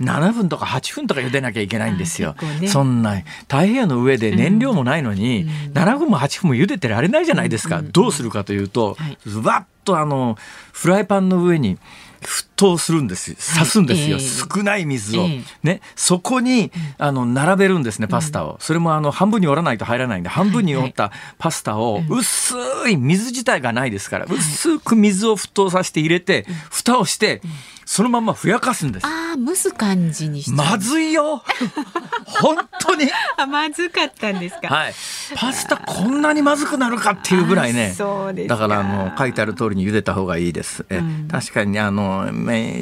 [0.00, 2.36] 7分とか8分とか茹でなきゃいけないんですよ。
[2.60, 7.78] ね、そんな太平洋の上で燃料もないのに、うん、7分も8分も茹でてられないじゃないですか。
[7.78, 10.38] うん、どうするかというと、はい、わっとあの
[10.72, 11.78] フライパンの上に
[12.22, 22.54] 沸騰するんです刺すんですよ、はい、少ない水を、えー、ね、そこにあの並べるんですねパスタを、それもあの半分に折らないと入らないんで半分に折ったパスタを薄
[22.88, 27.40] い水自体がないですから、薄く水を沸騰させて入れて蓋をして
[27.88, 29.06] そのままふやかすんです。
[29.06, 31.42] ああ、蒸す感じにしまずいよ。
[32.26, 33.08] 本当に。
[33.38, 34.68] あ、まずかったんですか。
[34.68, 34.94] はい。
[35.34, 37.94] パスタこんなにまずくなるかっていうぐらいね。
[37.96, 40.84] そうですだからあの書いてある通りに茹でた方がいいです。
[40.90, 42.07] え、うん、確かにあの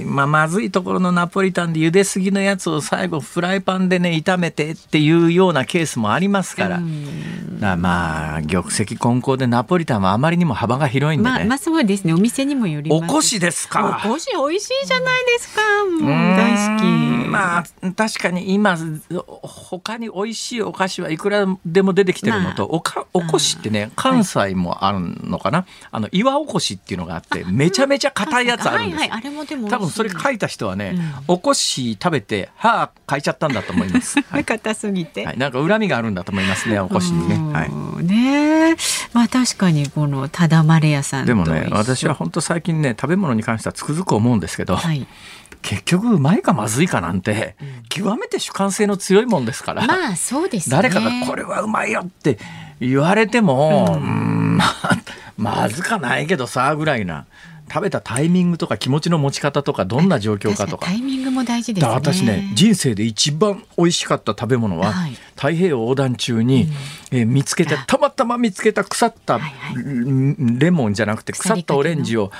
[0.06, 6.78] まあまずいところのナポリタンで茹ですぎのやつを最後フライパンでね炒めてっていうようなケースもありますから。
[6.78, 11.36] うん、だまあ玉石混交でナポリタンはあまりにも幅が広いんでね。
[11.36, 12.12] まあ、まあ、そうですね。
[12.12, 14.00] お店にもよりおこしですか。
[14.04, 15.60] おこし美味しいじゃないですか。
[16.02, 17.26] 大好き。
[17.28, 18.76] まあ確かに今
[19.42, 29.00] 他に美味しいお菓子はいくらでも出てきてるのと、まあ、おかおこしってね関西もあるのかな、はい、あの岩おこしっていうのがあってめちゃめちゃ硬いやつあるんですよ。
[29.00, 29.15] はいはい、
[29.68, 30.94] 多分それ書いた人はね、
[31.28, 34.20] うん、おこし食べて歯あ書いちゃったんだと思います。
[34.30, 37.36] はい、硬すぎて、はい、なんか恨みがあるんだと思いますねおこしにね。
[37.52, 38.76] はい、ね
[39.12, 45.06] まあ確かにこのただまれ屋さんでもね私は本当最近ね食べ物に関してはつくづく思うんですけど、はい、
[45.62, 47.56] 結局うまいかまずいかなんて、
[47.88, 52.38] 極めて主観性の強いもんですから、まあそうです、ね、誰かがこれはうまいよって
[52.80, 54.98] 言われても、うん、まあ
[55.36, 57.26] まずかないけどさぐらいな。
[57.68, 60.86] 食べたタイミングとか気持ちの持ち方とかどんな状況かとか。
[60.86, 61.92] タイミングも大事ですね。
[61.92, 66.68] 私ね人生で一番美味しかった食べ物は、はい、太平洋横断中に、
[67.12, 69.40] うん、えー、見つけたたまたま見つけた腐った、
[70.58, 72.30] レモンじゃなくて腐ったオレンジを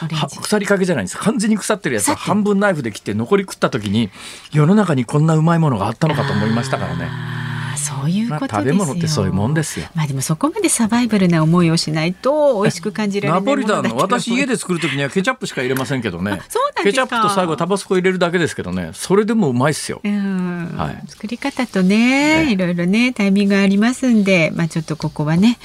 [0.43, 1.19] 腐りかけじゃないんです。
[1.19, 4.11] 完全に腐ってるやつを半分ナイフで切って残り食った時に
[4.53, 7.46] 世の中にこんなうまいものがあったのかと思いましたからね。
[7.87, 9.87] そういうこと、まあ、食べ物ってそういうもんですよ。
[9.95, 16.41] まあでもそこまでサバイバルな思いをしないと美味しく感じられないナポリタンの私家で作る時にはケチャップしか入れませんけどね。
[16.83, 18.91] ケチャップと最後タバスコ入れるだけですけどね。
[18.93, 20.01] それでもうまいっすよ。
[20.05, 21.09] はい。
[21.09, 25.59] 作り方とね、ね、いろいろねタイミングありますんで、まあちょっとここはね。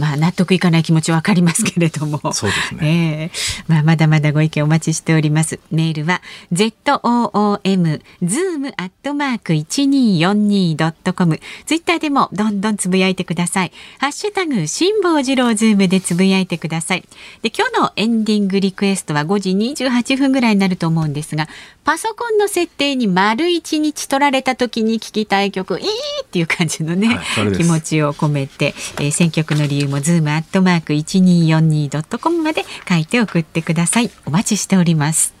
[0.00, 3.30] まあ納得いかない気持ちわかりますけれども、そうですね。
[3.32, 5.60] えー、まあまだまだご意見お待ちしております。
[5.70, 11.38] メールは z o o m zoom アットマーク一二四二ドットコム。
[11.66, 13.72] ツイッターでもどんどんつぶやいてください。
[13.98, 17.04] ハッシュタグ辛坊治郎ズームでつぶやいてください。
[17.42, 19.50] で今日のエンディングリクエストは5時
[19.84, 21.46] 28分ぐらいになると思うんですが、
[21.84, 25.88] パソコンの設定に丸一日取られた時に聞きたい曲いい
[26.22, 34.10] っていう感じのね、はい、気持ちを込めて、えー、選曲の理由もズームアットマーク一二四二ドットコムまで書いて送ってください。
[34.24, 35.34] お待ちしております。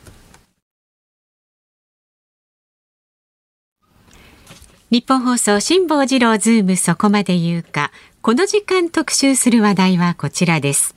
[4.90, 7.92] 日本放送辛坊治郎ズームそこまで言うか。
[8.22, 10.94] この時間特集する話題はこちらです。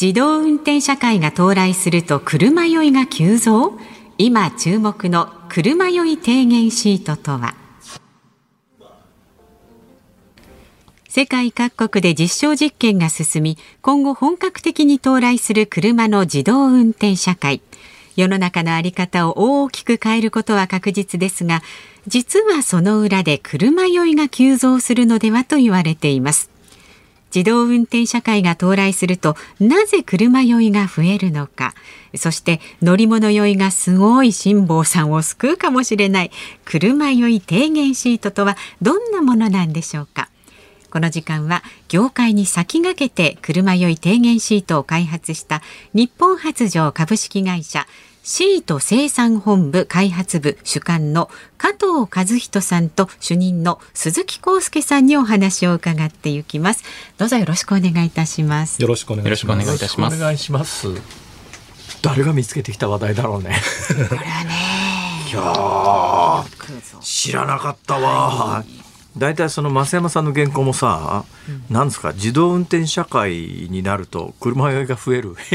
[0.00, 3.78] 自動運転社会が到来すると車酔いが急増？
[4.16, 7.54] 今注目の車酔い低減シートとは？
[11.12, 17.62] 世界各国で実証実験が進み今後本格的に到来する車の自動運転社会。
[18.14, 21.62] 世の中の在り方を大きく変えることは確実ですが
[22.06, 26.48] 実はその裏で車酔いが急増するのではと言われています。
[27.34, 31.74] 自動運転社会が到来するとなぜ車酔いが増えるのか。
[32.14, 36.30] そして乗り物酔いがすごい辛坊さんを救うかもしれない。
[36.64, 40.29] 車酔い低減シートとはどんなものなんでしょうか。
[40.90, 45.62] この時間は業界に先駆けて車酔い低減シートを開発した
[45.94, 47.86] 日本発情株式会社
[48.22, 56.84] シート生産本部開発部主幹の加藤和人さんと主任の鈴木康介さんにお話を伺っていきます。
[57.16, 58.80] どうぞよろしくお願いいたします。
[58.82, 59.66] よろしくお願いします。
[59.76, 60.88] いたしますお願いします。
[62.02, 63.56] 誰が見つけてきた話題だろうね。
[63.88, 64.50] これはね。
[65.30, 66.44] いや
[67.00, 73.32] 知らなかったわ、はい大体その増山さんの原稿もさ、うん、なんですか自動運転社会
[73.70, 75.32] になると車酔いが増える。
[75.32, 75.48] っ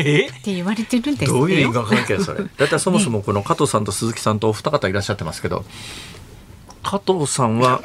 [0.44, 2.44] て言われてるんですどういう因果関係それ？
[2.58, 5.64] 大体そもそもこの加藤さんと鈴木さんとお二方いらっしゃってますけど
[6.84, 7.82] 加藤さんは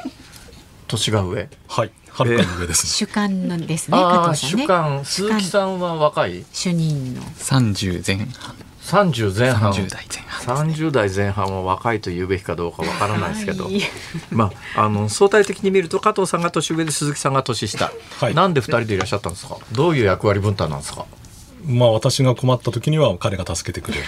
[0.89, 1.49] 年が上？
[1.69, 1.93] はい。
[2.13, 4.65] はるかに上です、主観のですね加藤さんね。
[4.65, 6.45] 主観鈴木さんは若い？
[6.53, 7.23] 主任の。
[7.23, 9.73] 30前半30前半。
[9.73, 13.81] 30代前半30代前半は若いと言うべきかどうかわからないですけど、はい、
[14.31, 19.59] まああの相対的に見ると加藤さんが年上で鈴木さんが年下、はい、なんで2人でいらっしゃったんですか？
[19.73, 21.05] どういう役割分担なんですか？
[21.66, 24.05] まあ私が困った時には彼が助けてくれる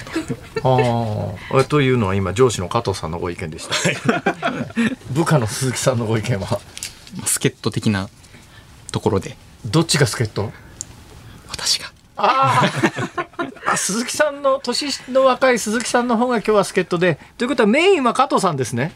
[0.63, 1.37] と。
[1.61, 3.75] あというのは今上司の加藤さんのご意見でした。
[5.13, 6.61] 部下の鈴木さんのご意見は？
[7.27, 8.09] 助っ人的な
[8.91, 9.37] ところで。
[9.67, 10.51] どっちが助っ人
[11.51, 12.63] 私があ
[13.67, 18.93] あ鈴木さんの年の若い鈴木さんの方が今日は助っ人でということはメインは加藤さんですね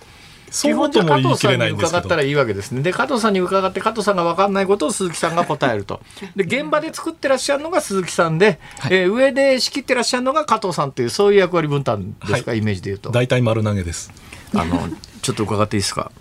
[0.52, 2.80] 基本じゃ加藤さんに伺ったらいいわけですね。
[2.80, 6.00] で加藤さんに伺って加藤さんが分かんないことを鈴木さんが答えると。
[6.36, 13.10] で現場で作ってらっしゃるのが鈴木さんで、はい、えー、上で仕切ってらっしゃるのが加藤さんというそういう役割分担ですか、はい、イメージでいうと。
[13.10, 14.12] 大体丸投げです。
[14.54, 14.88] あの
[15.20, 16.12] ちょっと伺っていいですか？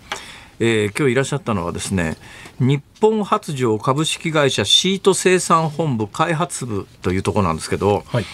[0.58, 2.16] えー、今日いらっしゃったのはですね
[2.58, 8.24] 日本発情株式会社シート生産本部開発部というところなんですけど、はい、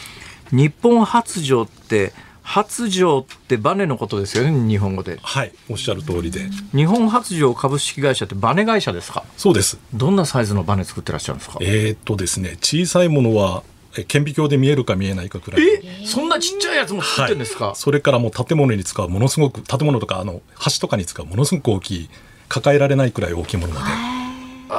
[0.50, 5.18] 日本発情って発情ってバネのことですよね日本語で。
[5.22, 6.40] はいおっしゃる通りで。
[6.74, 9.24] 日本発情株式会社ってバネ会社ですか？
[9.36, 9.78] そうです。
[9.94, 11.58] どんなサイズのバネ作ってらっしゃるんですか？
[11.60, 13.62] えー、っとですね小さいものは
[14.08, 15.62] 顕微鏡で見えるか見えないかくらい。
[15.62, 22.10] えそんなちっちゃいやつも作ってるんですか、はい、それからもう建物に使うものすごく建物とかあの橋とかに使うものすごく大きい
[22.48, 24.11] 抱えられないくらい大きいものまで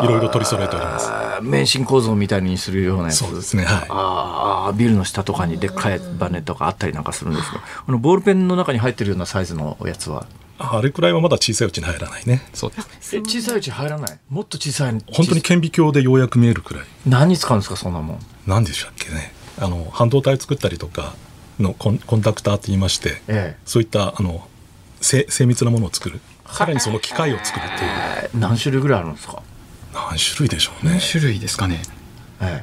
[0.02, 10.26] いろいろ取り揃えております免震構造みたいにするようなやつそうですねはいああビルの下とかにでっかいバネとかあったりなんかするんですけどあのボールペンの中に入ってるようなサイズのやつは？
[10.60, 12.42] あれくらいはまだ小さいうちに入らないね。
[12.54, 12.72] そう
[13.14, 14.20] え小さいうち入らない？
[14.30, 14.92] もっと小さい。
[15.12, 16.84] 本当に顕微鏡でようやく見えるくらい。
[17.06, 18.20] 何に使うんですかそんなもん？
[18.48, 19.34] 何でしたっけね。
[19.60, 21.16] あの半導体作ったりとか
[21.60, 24.48] のコンコンタクターって言いまして、ええ、そういったあの
[25.02, 26.22] 精精密なものを作る。
[26.48, 27.68] さらにその機械を作るっ
[28.30, 28.40] ていう。
[28.40, 29.42] 何種類ぐらいあるんですか？
[29.94, 31.00] 何種類でしょうね。
[31.00, 31.82] 種類ですかね。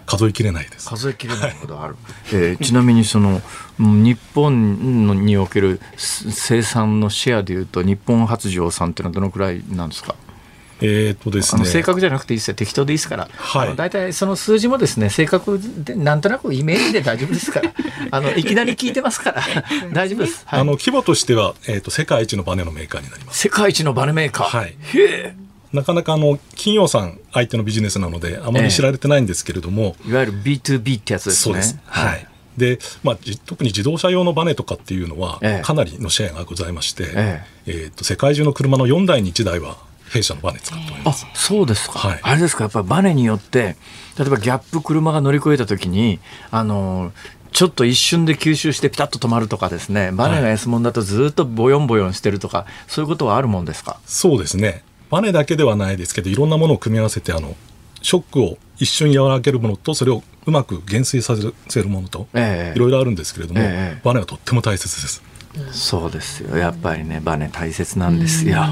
[0.05, 0.89] 数えきれないです。
[0.89, 1.97] 数えきれないほどある、
[2.33, 3.41] えー、ちなみにその
[3.79, 10.15] 日本における生産のシェアでいうと日本発情さんっていうのはどのくらいなんですか？
[10.83, 17.73] えーとですね、正確じゃなくていいですよ適当でいいですから、はい、大体その数字もですね正確でなんとなくイメージで大丈夫ですから。
[18.13, 19.43] あのいきなり聞いてますから。
[19.93, 23.39] 大丈夫です、はい、あの規模としては、えーと、世界一のバネのメーカーになります。
[23.41, 25.35] 世界一のバネメーカー、はい、へえ
[25.73, 31.53] なかなかあの企業さん相手のビジネスなのであまり知られてないんですけれども、ええ、いわゆる B2B ってやつですね。
[31.53, 31.79] そうです。
[31.85, 37.73] はい、でまあ、特に自動車用のバネとかっていうのは、かなりのシェアがございまして、ええ。
[37.87, 39.77] ー、と世界中の車の4台に1台は
[40.11, 41.27] 弊社のバネ使っております。
[41.27, 42.65] あそうですか、はい、あれですか。
[42.65, 43.77] やっぱりバネによって
[44.19, 46.19] 例えばギャップ車が乗り越えた時に
[46.51, 47.13] あの
[47.53, 50.11] ちょっと一瞬で吸収してピタッと止まるとかですね。
[50.13, 53.99] バネが S もんだとずっとボヨンボヨンしてるとか、そういうことはあるもんですか？
[54.07, 57.57] そうですねバネだけではないですけどいろんなものを組み合わせてあの
[58.03, 61.37] ショックを一瞬和らげるものとそれをうまく減衰さ
[61.69, 65.23] せるものと、いろいろあるんですけれども、ええ、バネはとっても大切です。
[65.73, 68.63] そうですよやっぱりねバネ大切なんですよ。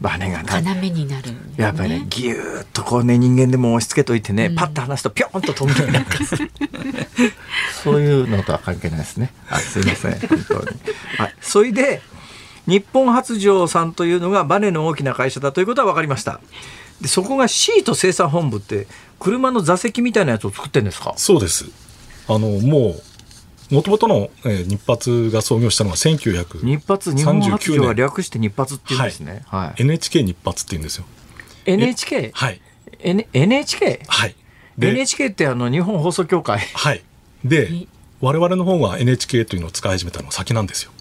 [0.00, 6.50] バネが要になる、ね、やっぱりねぎゅーっとこうね人間でも押し付けといてね、うん、パッと離すとぴょんと飛んだりなんかする
[7.82, 10.66] そういうのとは関係ないですねあすいません本当に。
[11.16, 12.02] はい、それで
[12.66, 16.40] 日本発情さんというのがバネの大きな会社だということは分かりました。
[17.00, 18.86] でそこがシート生産本部って
[19.18, 21.14] 車の座席みたいなやつを作ってるんですか？
[21.16, 21.66] そうです。
[22.28, 22.96] あのも
[23.70, 26.78] うもともとの、えー、日発が創業したのが1939年。
[26.78, 29.66] 日発日本発情は略して日発っていうんですね、はい。
[29.68, 31.04] はい、NHK 日発っていうんですよ。
[31.66, 32.30] NHK?
[32.34, 32.60] はい、
[33.00, 34.00] N、NHK?
[34.06, 34.36] はい。
[34.78, 36.58] NHK ってあの日本放送協会。
[36.58, 37.02] はい。
[37.44, 37.86] で
[38.20, 40.92] 我々の方が NHK というのを使い始めたのは先なんですよ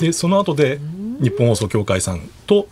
[0.00, 0.80] でその後で
[1.20, 2.68] 日本放送協会さんと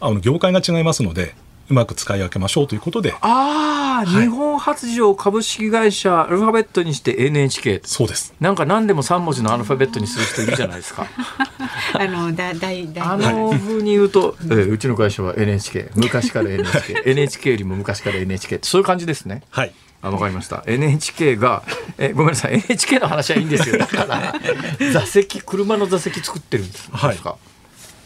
[0.00, 1.34] あの業界が違いますので
[1.70, 3.14] うまく使い分けましょうということで。
[3.20, 8.34] ああ、はい、日本発情株式会社アルファベットにして NHK そうです。
[8.38, 11.06] なんか何でも3文字のアルファベットにする人いるじゃないですか。
[11.94, 19.42] あのだだいだあのふうに言うと、えー、うちの会社は NHK 昔から NHK NHK よりも昔から NHK そういう感じですね。
[19.50, 19.72] はい
[20.04, 20.62] あ分かりました。
[20.66, 21.62] NHK が
[21.96, 22.54] えごめんなさい。
[22.54, 23.78] NHK の話はいいんですよ。
[23.80, 24.34] だから
[24.92, 27.18] 座席車の座席作ってるんですか、はい。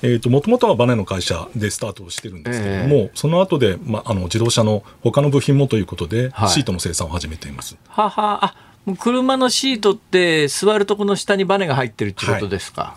[0.03, 7.77] えーと、もともとはバネの会社でスタートをしてるんですけれども、えー、その後で、まあ、あの自動車の他の部品もということで、はい、シートの生産を始めています。
[7.89, 8.45] はは。
[8.45, 8.55] あ
[9.01, 12.95] 車のシートって座るとこの下にバネが入ってるってことですか？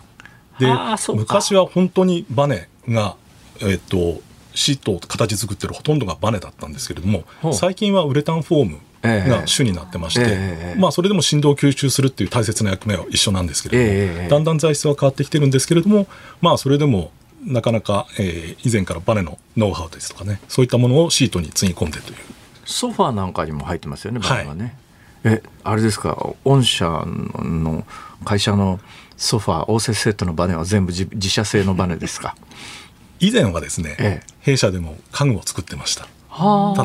[0.54, 3.16] はい、で昔は本当にバネが、
[3.60, 4.22] えーと
[4.54, 7.24] シートを形作ってるほとんどがバネだったんですけれども
[7.54, 10.80] 最近はウレタンフォームええが主になってまして、ええ。
[10.80, 16.08] まあ、それでも振動を吸収するっていう大切な役目は一緒なんですけれども、ええだんだん材質は変わってきてるんですけれども、
[16.42, 17.12] まあ、それでも
[17.44, 22.18] なかなか、えー以前からバネのノウハウですとかねそういったものをシートにつぎ込んでという。
[22.66, 24.78] ソファーなんかにも入ってますよねバネがね、
[25.24, 26.34] えあれですか？
[26.46, 27.86] 御社の
[28.24, 28.80] 会社の
[29.18, 32.36] ソファー応接セットのバネは全部自自社製のバネですか？
[33.20, 34.34] 以前はですね、ええ。
[34.42, 36.08] 弊社でも家具を作ってました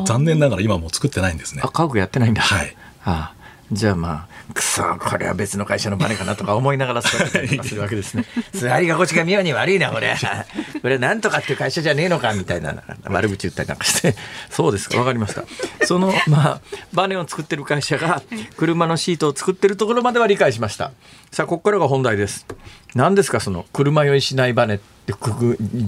[0.05, 1.63] 残念ながら今はもう作ってないんですね。
[1.65, 2.43] あ家具やってないんだ。
[2.43, 2.77] はい。
[3.05, 3.37] ああ。
[3.73, 8.25] じゃあまあくそこれは別の会社のバネかなとか思いながら座ってたりとかするわけですね。
[8.55, 10.15] 座り心地が妙に悪いなこれ。
[10.83, 14.15] これなんとかっていう会社じゃねえのかみたいな悪口言ったりなんかして。
[14.51, 14.99] そうですか。
[14.99, 15.43] わかりました。
[15.85, 16.61] そのまあ
[16.93, 18.23] バネを作ってる会社が
[18.57, 20.93] 車のシートを作ってるところまでは理解しました。
[21.33, 22.47] さあここからが本題です。
[22.95, 25.13] 何ですかその車酔いしないバネって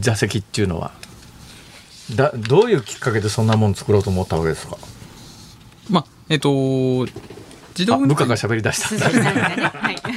[0.01, 0.91] 座席っていうのは
[2.15, 4.77] だどういうきっかけでそんなもの作ろうと思ったわけですか？
[5.91, 7.07] まあえっと
[7.79, 9.11] 自動運転あ部下が喋り出した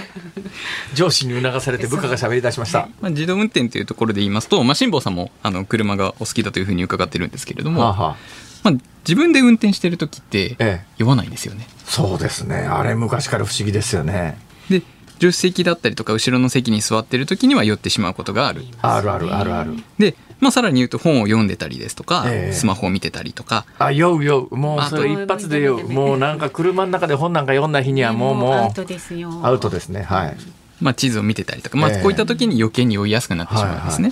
[0.93, 2.89] 上司に促されて部下が喋り出しました。
[3.01, 8.17] まあ、自動運転というところで言いますと、まあ、辛坊さんもあの車がお好きだというふうに伺ってるんですけれども、はあはあ
[8.63, 8.73] まあ、
[9.07, 11.67] 自分で運転してる時ってええ酔わないんですよね。
[11.85, 12.55] そうですね。
[12.57, 14.37] あれ昔から不思議ですよね。
[14.69, 14.81] で
[15.13, 18.65] 助手席だったりとか後ろの席に座ってる時には酔ってしまうことがある。
[18.81, 19.75] あるあるあるある。
[19.99, 24.55] で、まあ、さらに言うと本を読んでたりですとか、ええスマホを見てたりとかあ、酔う酔う。
[24.55, 25.87] もうあそれ一発で酔う。
[25.87, 30.01] もうなんか車の中で本なんか読んだ日にはもうもアウトですようアウトですね。
[30.01, 30.37] はい。
[30.81, 34.11] まあ、地図を見てたりとか、まあ、ええこういった時に余計に酔いやすくなってしまうんですね。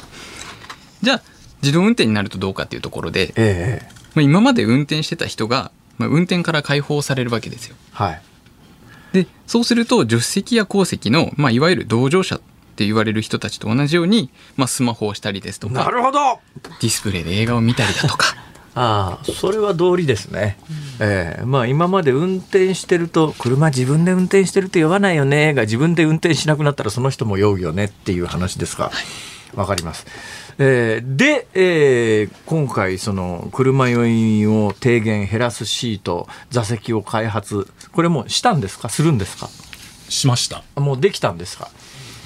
[1.01, 1.21] じゃあ
[1.63, 7.75] 自動運転になるとどうかっていうところで、ええまあ、今まで運転してた人が、まあ、運転から解放されるわけですよ。
[7.91, 8.21] はい。
[9.13, 12.39] でそうすると助手席や後席の、まあ、いわゆる同乗者
[12.79, 16.39] って言われる人たちと同じように、まあ、スマホをしたりですとかなるほど。
[16.63, 18.37] ディスプレイで映画を見たりだとか。
[18.73, 20.57] ああ、それは道理ですね。
[21.01, 21.43] ええ。
[21.43, 28.91] まあ今まで運転してると車自分で運転してると酔わないよねが自分で運転しなくなったらその人も酔うよねっていう話ですが、
[29.55, 30.05] わかります。
[30.57, 38.87] えーで、えー今回その車酔いを低減減らすシート座席を開発これもうしたんですか？
[38.87, 39.49] するんですか？
[40.07, 40.63] しました。
[40.79, 41.69] もうできたんですか？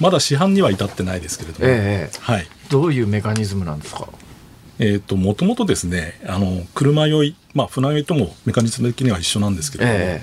[0.00, 2.46] まだ市販には至ってないですけれども、ええはい。
[2.70, 4.08] どういうメカニズムなんですか？
[4.78, 10.22] えー、ともともとですねあの車酔い、まあ、船酔いともメカニズム的には一緒なんですけれども、え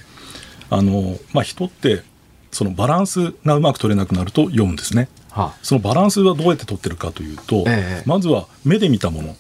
[0.70, 2.04] あのまあ、人って
[2.52, 5.08] そのバランスがうまく取れなくなると酔うんですね。
[5.14, 9.30] えはそのバランスはどうやって取ってるかというと、ええまずは目で見たもの。
[9.30, 9.38] はい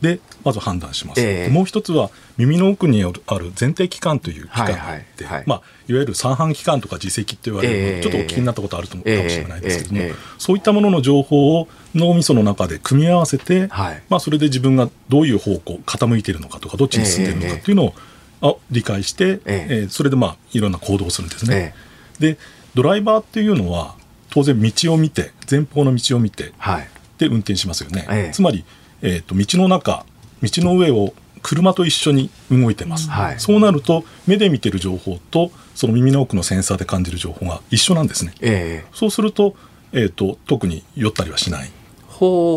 [0.00, 1.52] でまず判断します、ええ。
[1.52, 4.76] もう一つは耳の奥にある前庭器官という器官があっ
[5.16, 5.44] て、はいはいはい。
[5.46, 8.02] まあ、いわゆる三半規管とか耳石って言われる、ええ。
[8.02, 10.06] ちょっとお聞きになったことあると思うかもしれないですけども、ええ。
[10.08, 14.02] ええそういったものの情報を脳みその中で組み合わせて、はい。
[14.08, 17.94] まあ、それで自分がどういう方向傾いているのかとかどっちに進んでいるのかっていうのを、
[18.42, 19.66] あ理解して、ええ。
[19.70, 21.74] えーそれでまあいろんな行動をするんですね。
[22.20, 22.34] え。
[22.34, 22.38] で
[22.74, 23.94] ドライバーっていうのは
[24.30, 26.88] 当然道を見て前方の道を見てはい。
[27.18, 28.30] で運転しますよね、ええ。
[28.32, 28.64] つまり、
[29.02, 30.04] えー、と道の中
[30.42, 33.40] 道の上を車と一緒に動いてます、はい。
[33.40, 38.34] そうなると目で見てる情報とその耳の奥のセンサーで感じる情報が一緒なんですね。
[38.40, 38.88] ええ。
[38.92, 39.54] そうすると,、
[39.92, 41.70] えー、と特に酔ったりはしない。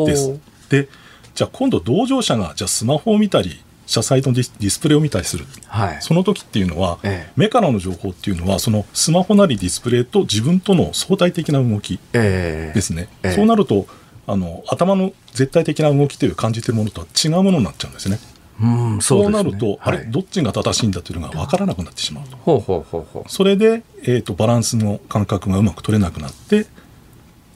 [0.06, 0.40] です。
[0.70, 0.88] で
[1.36, 5.46] じゃあ今度同乗者がじゃあスマホを見たり車載のディスプレイを見たりする。
[5.68, 5.98] はい。
[6.00, 7.34] その時っていうのは、ええ。
[7.36, 12.74] 目からの情報っていうのはそのスマホなりディスプレイと自分との相対的な動きええ。
[12.74, 13.32] ですね、ええ。
[13.32, 13.88] そうなると
[14.32, 18.20] あの頭の絶対的な動きという感じているものとは違うものになっちゃうんですね。
[18.62, 19.38] うん、そうですね。
[19.44, 20.00] なると、あはい。
[20.00, 22.38] れどっちが正しいんだというのが分からなくなってしまうと。
[22.38, 23.32] ほうほうほうほう。
[23.32, 26.68] それで、えー、とバランスの感覚がうまく取れなくなって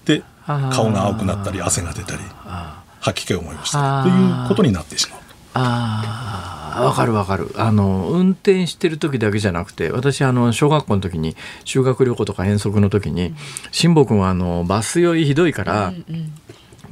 [0.06, 4.12] で顔が青くなったり汗が出たりあ吐き気を思いましたとい
[4.46, 5.26] うことになってしまうと。
[5.54, 6.84] あー。
[6.86, 7.52] わかるわかる。
[7.56, 13.36] あの運転してる時だけじゃなくて私あの小学校の時に修学旅行とか遠足の時に
[13.72, 16.34] 辛坊君はあのバス酔いひどいから、うんうん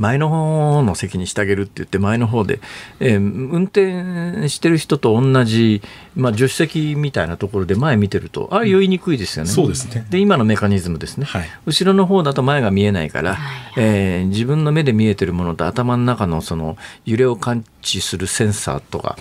[0.01, 2.59] 前の方の席にしてあげるって言って前の方で、
[2.99, 5.81] えー運転してる人と同じ、
[6.15, 9.51] まあ、助手席みたいなところで前見てるとあれ酔いにくいですよね。
[9.51, 19.17] そうですねで今のメカニズムですね、はい後ろの方だと前が見えないから、はいえー自分の目で見えてるものと頭の中のその揺れを感知するセンサーとか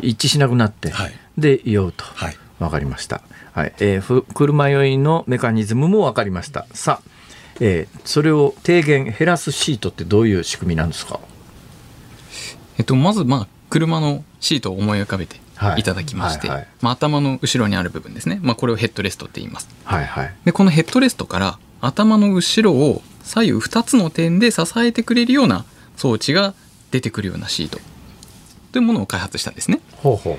[0.00, 2.04] 一致しなくなって、はいで酔うと。
[2.04, 3.22] はいわかりました。
[3.52, 6.66] はい、えーふ車酔いのメカニズムもわかりました。
[6.72, 7.10] さあ、
[7.60, 11.20] えーそれを低減減らすシートってどういう仕組みなんですか？
[12.78, 15.80] えっと、まずまあ車のシートを思い浮かべてはい。
[15.80, 16.68] いただきまして、はいはい。
[16.80, 19.68] まあ、頭の後ろにある部分ですね、まあ、これをヘッドレストって言います。
[19.84, 20.34] はいはい。
[20.44, 25.64] でこのヘッドレストから頭の後ろを左右2つの点で支えてくれるような
[25.96, 26.54] 装置が
[26.90, 27.78] 出てくるようなシート。
[28.72, 29.80] というものを開発したんですね。
[29.96, 30.38] ほうほう。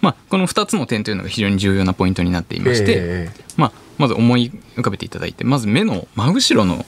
[0.00, 3.30] まあ、この2つの点というのが非常に重要なポイントになっていまして、え。
[3.56, 6.86] まあ、まず思い浮かべていただいてまず目の真後ろの、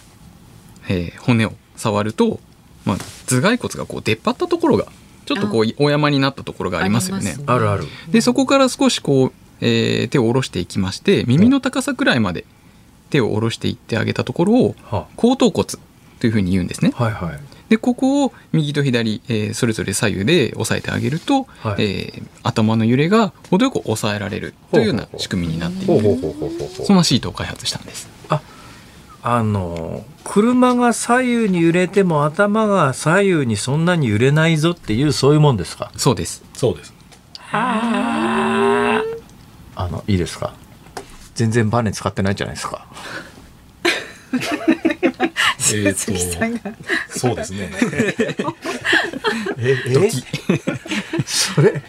[0.89, 2.41] えー骨を触ると、
[2.85, 2.97] まあ、
[3.27, 4.87] 頭蓋骨がこう出っ張ったところが
[5.27, 7.37] ちょっとこうお山になったところがありますよね。
[7.47, 7.85] あるある。
[8.11, 12.45] でそこから少しこう、えー手を下ろしていきまして耳の高さくらいまで
[13.11, 15.69] 手を下ろしていってあげたところをは後頭骨
[16.19, 16.93] というふうに言うんですね。
[16.95, 17.41] はいはい
[17.73, 21.83] でここを右と左、えーそれぞれ左右で押さえてあげると、はい。
[21.83, 26.19] えー頭の揺れが程よく抑えられるというような仕組みになっている。
[26.85, 28.11] そんなシートを開発したんです。
[29.25, 35.93] あの車が左右に揺れても頭が左右にそんなに揺れないぞっていうそういうもんですか？
[35.97, 36.43] そうです。
[36.55, 36.93] そうです
[37.53, 39.03] あ
[39.91, 40.53] のいいですか？
[41.37, 42.87] 全然バネ使ってないじゃないですか
[45.75, 47.71] えーとそうですね。
[49.59, 50.11] ええ？
[51.25, 51.83] それ？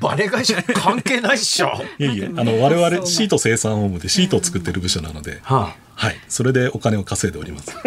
[0.00, 1.72] バネ会社関係ないっしょ。
[1.98, 6.16] いえいえあの我々シート生産本部でシートを作ってる部署なので、ははい。
[6.28, 7.72] それでお金を稼いでおります。
[7.76, 7.80] あ、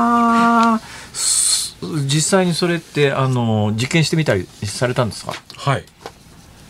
[0.00, 0.80] はあ。
[1.12, 5.34] す実際にそれってあの実験してみたりされたんですか？
[5.56, 5.84] はい。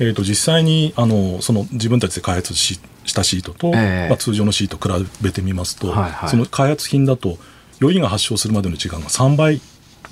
[0.00, 4.08] えー、と実際にあのその自分たちで開発ししたシートと、ええ。
[4.08, 6.28] まあ、通常のシート比べてみますと、はいはい。
[6.30, 7.38] その開発品だと
[7.80, 9.60] 酔いが発症するまでの時間が3倍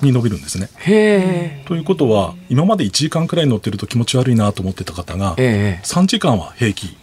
[0.02, 0.68] に伸びるんですね。
[1.66, 5.84] ということは今まで1時間くらい乗ってると気持ち悪いなと思ってた方がええ。
[5.84, 6.96] 3時間は平気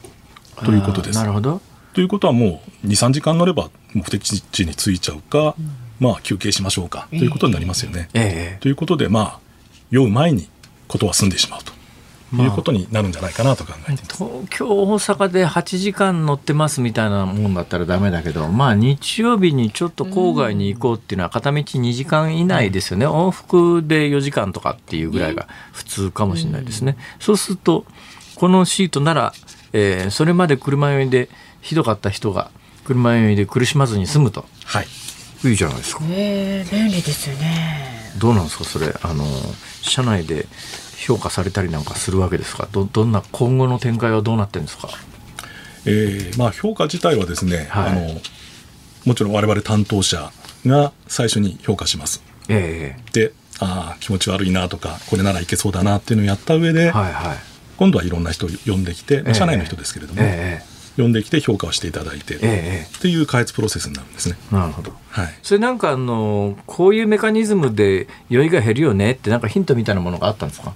[0.65, 1.15] ということです。
[1.15, 1.61] なるほど。
[1.93, 5.55] ということはもう23時間乗れば目的地に着いちゃうか、
[5.99, 8.09] まあ休憩しましょうかということになりますよね。
[8.13, 8.61] ええ。
[8.61, 9.39] ということでまあ
[9.89, 10.49] 酔う前に
[10.87, 11.71] ことは済んでしまうと。
[11.71, 11.78] まあ
[12.35, 14.23] いうことになるんじゃないかなと考えています。
[14.23, 23.07] 東京大阪で8時間乗ってますみたいなもんだったらダメだけどまあ日曜日にちょっと郊外に行こうっていうのは片道2時間以内ですよね。
[23.07, 27.85] 往復で4時間とかっていうぐらいが普通かもしれないですね、そうすると
[28.35, 29.33] このシートなら、
[29.73, 31.29] えーそれまで車酔いで
[31.61, 32.51] ひどかった人が
[32.85, 34.45] 車酔いで苦しまずに済むと。
[34.65, 34.87] はい。
[35.43, 36.03] いいじゃないですか。
[36.09, 38.13] えー、便利ですよね。
[38.17, 38.93] どうなんですかそれ。
[39.01, 39.25] あの
[39.81, 40.47] 社内で
[40.99, 42.67] 評価されたりなんかするわけですか？
[42.71, 44.89] どどんな今後の展開はどうなってるんですか？
[45.85, 47.89] えーまあ、評価自体はですね、はい。
[47.91, 48.21] あの
[49.05, 50.31] もちろん我々担当者
[50.65, 52.21] が最初に評価します。
[52.49, 57.37] えでああ気持ち悪いなとかこれならいけそうだなっていうのをやった上で、えはいはい。
[57.77, 60.61] 今度はいろんな人を呼んできて、まあ社内の人ですけれども、え
[60.97, 62.97] 呼んできて評価をしていただいて、えええ。
[62.97, 64.35] っていう開発プロセスになるんですね。
[64.51, 64.91] なるほど。
[65.11, 70.73] はい、それなんかあのこういうメカニズムで酔いが減るよねってなんかヒントみたいなものがあったんですか？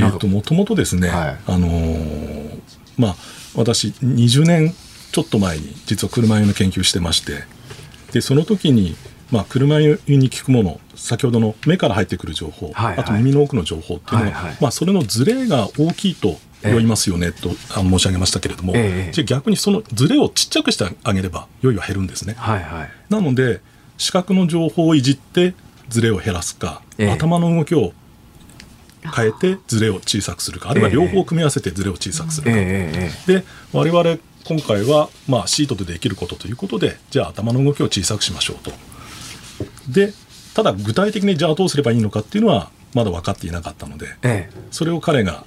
[0.00, 1.38] えーともともとですね、はい。
[1.46, 2.60] あのー
[2.98, 3.16] まあ
[3.54, 4.74] 私20年
[5.12, 7.44] ちょっと前に実は車酔いの研究してまして
[8.12, 8.94] でその時に、
[9.30, 12.98] まあ、車酔いに効くもの先ほどの目から入ってくる情報、はいはい。
[12.98, 14.56] あと耳の奥の情報っていうのは、はいはい。
[14.60, 19.12] まあ、それのズレが大きいと酔いますよねと、あの申し上げましたけれども、ええ。
[19.12, 22.34] じゃあ逆にそのズレをちっちゃくしてあげれば酔いは減るんですね。
[22.36, 22.90] はいはい。
[23.08, 23.60] なので
[23.96, 25.54] 視覚の情報をいじって
[25.88, 27.10] ズレを減らすか、ええ。
[27.10, 27.92] 頭の動きを
[29.02, 30.70] 変えてズレを小さくするか。
[30.70, 38.72] あるいは両方組み合わせてズレを小さくするえか、ええで我々今回は、まあ、シートでできることということでじゃあ頭の動きを小さくしましょうと。
[39.88, 40.12] で
[40.54, 44.50] ただ具体的にじゃあどうすればいいのかっていうのはまだ分かっていなかったのでええ。
[44.52, 45.44] えそれを彼が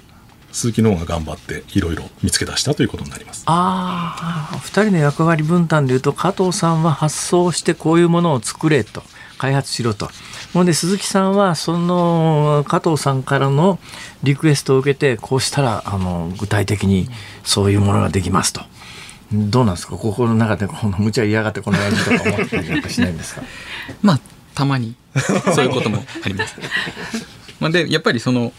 [0.52, 3.42] 鈴木の方が頑張っていろいろ見つけ出したということになります。
[3.46, 9.02] ああ2人の役割分担でいうと加藤さんは発想してこういうものを作れと
[9.36, 10.08] 開発しろと
[10.54, 13.78] ほんで鈴木さんはその加藤さんからの
[14.22, 17.08] リクエストを受けてこうしたらあの具体的に
[17.42, 18.62] そういうものができますと。
[19.32, 19.96] どうなんですか？
[19.96, 23.42] 心の中でこの無茶嫌がってこのやじとか思ったりなんかしないんですか？
[24.02, 24.20] まあ
[24.54, 24.94] たまに。
[25.54, 26.56] そういうこともあります。
[27.60, 28.52] まあでやっぱりその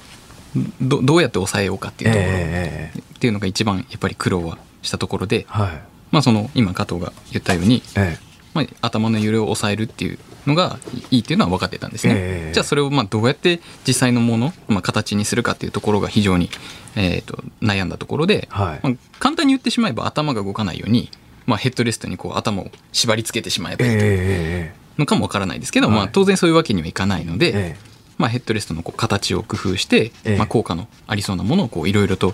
[0.81, 5.69] どどうやって抑えようかっていうところ、ええっていうのが一番やっぱり苦労はしたところで、はい。
[6.11, 8.17] まあその今加藤が言ったように、え。
[8.53, 10.79] まあ、頭の揺れを抑えるっていうのが
[11.11, 12.13] いいっていうのは分かってたんですね。
[12.15, 12.53] ええ。
[12.53, 16.49] じゃあそれをまあどうやって実際のもの、まあ、形にするかっていうところが非常に、
[16.95, 18.79] えー、と悩んだところで、はい。
[18.83, 21.09] まあ、簡単に言ってしまえば頭が動かないように、
[21.45, 24.75] まあ、ヘッドレストにこう頭を縛り付けてしまえばいいというええ。
[24.97, 25.95] のかもわからないですけど、はい。
[25.97, 27.77] まあ、当然そういうわけにはいかないので、ええ。
[28.17, 30.37] まあ、ヘッドレストのこう形を工夫して、ええ。
[30.37, 32.33] まあ、効果のありそうなものをこういろいろと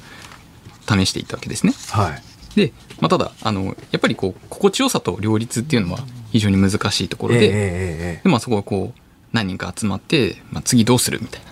[0.88, 1.74] 試していったわけですね。
[1.90, 2.22] はい。
[2.56, 6.00] で、まあ、ただあのやっぱりこう心地よさと両立っていうのは
[6.32, 9.00] 非常に難しいところで,、でまあ、そこをこう
[9.34, 11.52] 何人か集まって、まあ、次どうするみたいな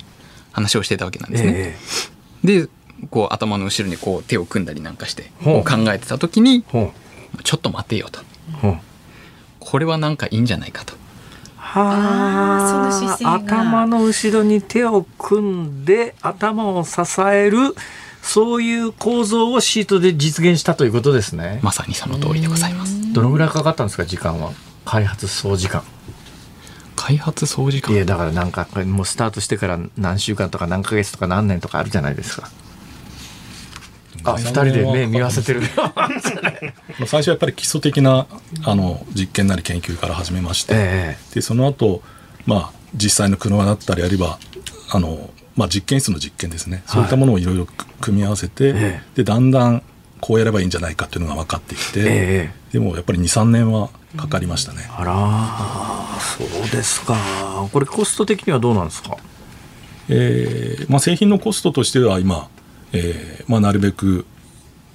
[0.52, 1.54] 話をしてたわけなんですね。
[1.56, 1.78] え
[2.44, 2.68] で
[3.10, 6.64] こう頭の後ろにこう手を組んだりなんかして考えてた時に
[7.44, 8.22] ちょっと待てよと。
[9.60, 10.94] これはなんかいいんじゃないかと。
[11.56, 13.34] はあその姿勢が。
[13.36, 17.76] 頭の後ろに手を組んで頭を支える
[18.22, 21.60] そういう構造をシートで実現したということですね。
[21.62, 23.14] まさにその通りでございます。
[23.14, 24.52] どのぐらいかかったんですか時間は？
[24.90, 25.84] 開発総時間。
[26.96, 27.94] 開発総時間？
[27.94, 32.50] いやだからなんかもうスタートしてから何週間とか何ヶ月とか何年とかあるじゃないですか。
[34.24, 35.62] あ二人で目見合わせてる。
[35.78, 36.10] まあ
[37.06, 38.26] 最初はやっぱり基礎的な
[38.64, 42.02] あの実験なり研究から始めまして、えでその後、
[42.48, 44.40] まあ実際の車だったりあるいは
[44.90, 47.68] あの、まあ、実験室の実験ですね、そういったものをいろいろ
[48.02, 49.84] 組み合わせて、えでだんだん
[50.22, 52.04] こうやればいいんじゃないかっていうのが分かってきて、え
[52.54, 54.88] えでもやっぱり23年はかかりましたね。
[54.96, 57.16] あらそうですか。
[57.72, 59.18] これコスト的にはどうなんですか？
[60.10, 62.48] えーまあ、製品のコストとしては今、
[62.94, 64.26] えーまあ、なるべく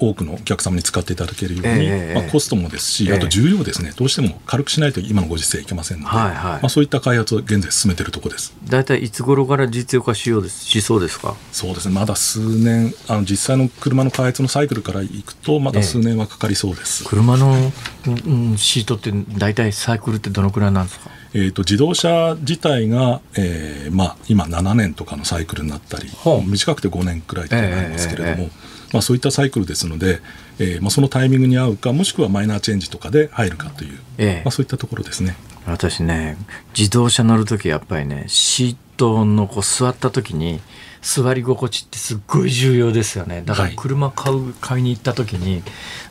[0.01, 3.17] 多くのお客様に使っていただけるように、ええまあ、コストもですし、ええ。
[3.17, 3.93] あと重量ですね。
[3.97, 6.35] どうしても軽くしないと今のご時世いけませんので、はいはい。
[6.35, 8.55] まあ、そういった開発を現在進めているところです。
[8.69, 11.37] 大体いつ頃から実用化しようですしそうですか？
[11.53, 11.95] そうですね。
[11.95, 21.11] まだ数年あの実際の車の開発のサイクルからいくとまだ数年はかかりそうです、車の、うんうんシートって大体サイクルってどのくらいなんですか？
[21.37, 26.09] えー、と自動車自体が、えーまあ、今7年とかのサイクルになったり、
[26.47, 30.21] 短くて5年くらいとなりますけれども、ええまあ、そういったサイクルですので、
[30.61, 34.43] えーまあ、そのタイミングに合うかもしくはマイナーチェンジとかで入るかという、ええ。
[34.45, 35.37] まあ、そういったところですね。
[35.67, 36.37] 私ね
[36.79, 40.61] 自動車乗る時やっぱりねシートのこう座った時に
[41.01, 43.43] 座り心地ってすっごい重要ですよね。
[43.45, 43.77] だからはい。
[43.77, 45.63] 車買う買いに行った時に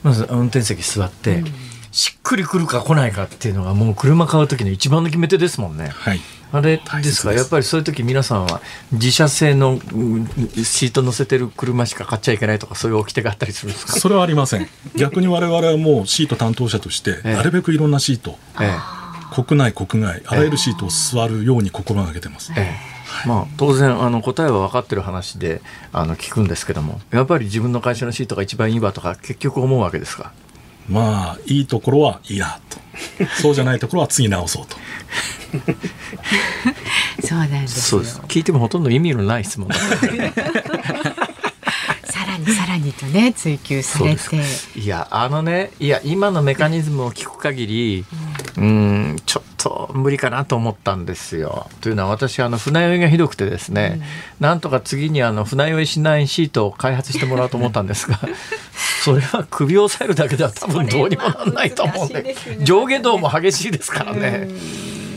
[0.02, 1.44] まず運転席座って、
[1.92, 5.88] しっくりくるか来ないかっていうのがもう車買う時の一番の決め手ですもんね。
[5.88, 6.20] はい
[6.54, 7.34] あれですか？
[7.34, 10.28] やっぱりそういう時皆さんは自社製のうん
[10.64, 13.94] シート乗せてる車しか買っちゃいけないとかそういう掟があったりするんですか？
[13.94, 14.70] それはありません。
[14.96, 17.34] 逆に我々はもうシート担当者としてええ。
[17.34, 18.72] なるべくいろんなシート、え
[19.34, 22.62] 国内国外あらゆるシートを座るように心がけてます、ええ。
[23.26, 30.32] えまあ、当然あの答えは分かってる話であの聞くんですけどもやっぱり自分の会社のシートが一番いいわとか結局思うわけですか？
[30.90, 32.78] まあいいところはいいなと。
[33.42, 34.78] そうじゃないところは次直そうと。
[37.28, 37.82] そうなんですよ。
[37.84, 38.20] そうです。
[38.22, 39.76] 聞いてもほとんど意味のない質問だ
[42.06, 44.42] さらにさらにとね追求されて。
[44.76, 51.68] いやあのねいや今のメカニズムを聞く限りうんちょっと無理かなと思ったんですよ。
[51.82, 54.02] というのは私あの船酔いがひどくてですね、
[54.40, 58.20] なんとか次にあの船酔いしないシートを開発してもらおうと思ったんですが
[59.04, 62.36] それは首を押さえるだけでは多分どうにもなんないと思うんでね。
[62.62, 64.50] 上下動も激しいですからね。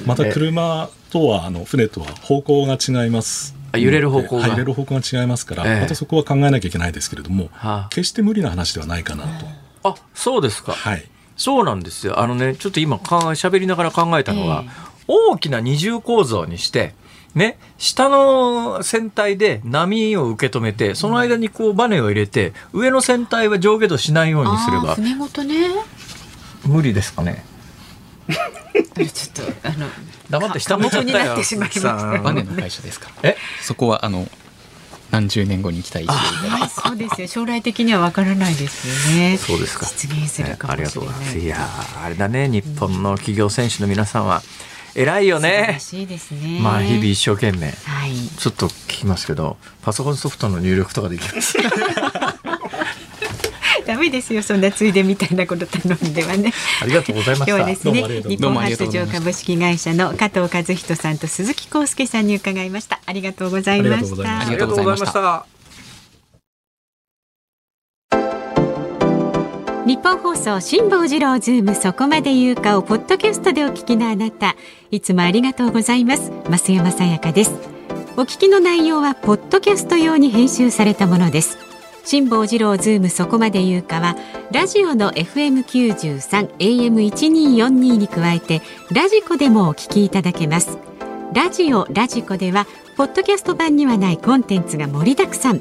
[0.07, 3.55] また車とはあの船とは方向が違います。
[3.73, 4.43] あ揺れる方向が。
[4.43, 5.81] はい揺れる方向が違いますから、ええ。
[5.83, 9.47] またそこは考えなきゃいけないですけれども、は決して無理な話ではないかなと、
[9.83, 10.73] あ、あそうですか。
[10.73, 11.05] はい
[11.37, 12.19] そうなんですよ。
[12.21, 14.65] あのね、ちょっと今喋りながら考えたのは、
[15.07, 16.95] 大きな二重構造にして、
[17.35, 25.55] ね、下の船体で波を受け止めて、その間にこうバネを入れて、上の船体は上下動しないようにすればあー、船ごとね
[26.65, 27.45] 無理ですかね？
[28.27, 29.87] ちょっとあの
[30.31, 31.37] 黙って下向いちゃったよ。
[32.23, 33.37] バネの会社ですからえ？
[33.63, 34.27] そこはあの
[35.11, 41.39] 何十年後に期待していただそうですよ将来的にはわからないですよねそうですか実現するかもしれないありがとうございます。
[41.39, 44.43] いやーあれだね、日本の企業選手の皆さんは、
[44.95, 45.79] 偉いよ素晴ねら。
[45.79, 47.67] しいですねまあ、日々一生懸命。
[47.85, 51.57] はいちょっと聞きますけど、パソコンソフトの入力とかできます？
[53.87, 54.43] ダメですよ。
[54.43, 56.53] そんなついでみたいなこと頼んではね。
[56.83, 57.57] ありがとうございました。
[57.57, 59.07] 今日はですね日本発うございました。
[59.07, 63.01] 上株式会社の加藤和人さんと鈴木康介さんに伺いました。
[63.07, 64.41] ありがとうございました。
[64.41, 65.47] ありがとうございましたた。
[69.87, 74.57] 日本放送辛坊治郎ズームそこまで言うかをポッドキャストでお聞きのあなた
[74.91, 76.33] いつもありがとうございます。
[76.51, 77.77] 増山さやかです。
[78.19, 81.59] お聞きの内容はポッドキャスト用に編集されたものです
[82.07, 84.17] 辛坊治郎ズームそこまで言うかは
[84.53, 90.79] ラジオの FM93 AM1242 に加えてラジコでもお聞きいただけます。
[91.35, 92.65] ラジオラジコでは
[92.97, 95.61] ポッドキャスト版にはないコンテンツが盛りだくさん。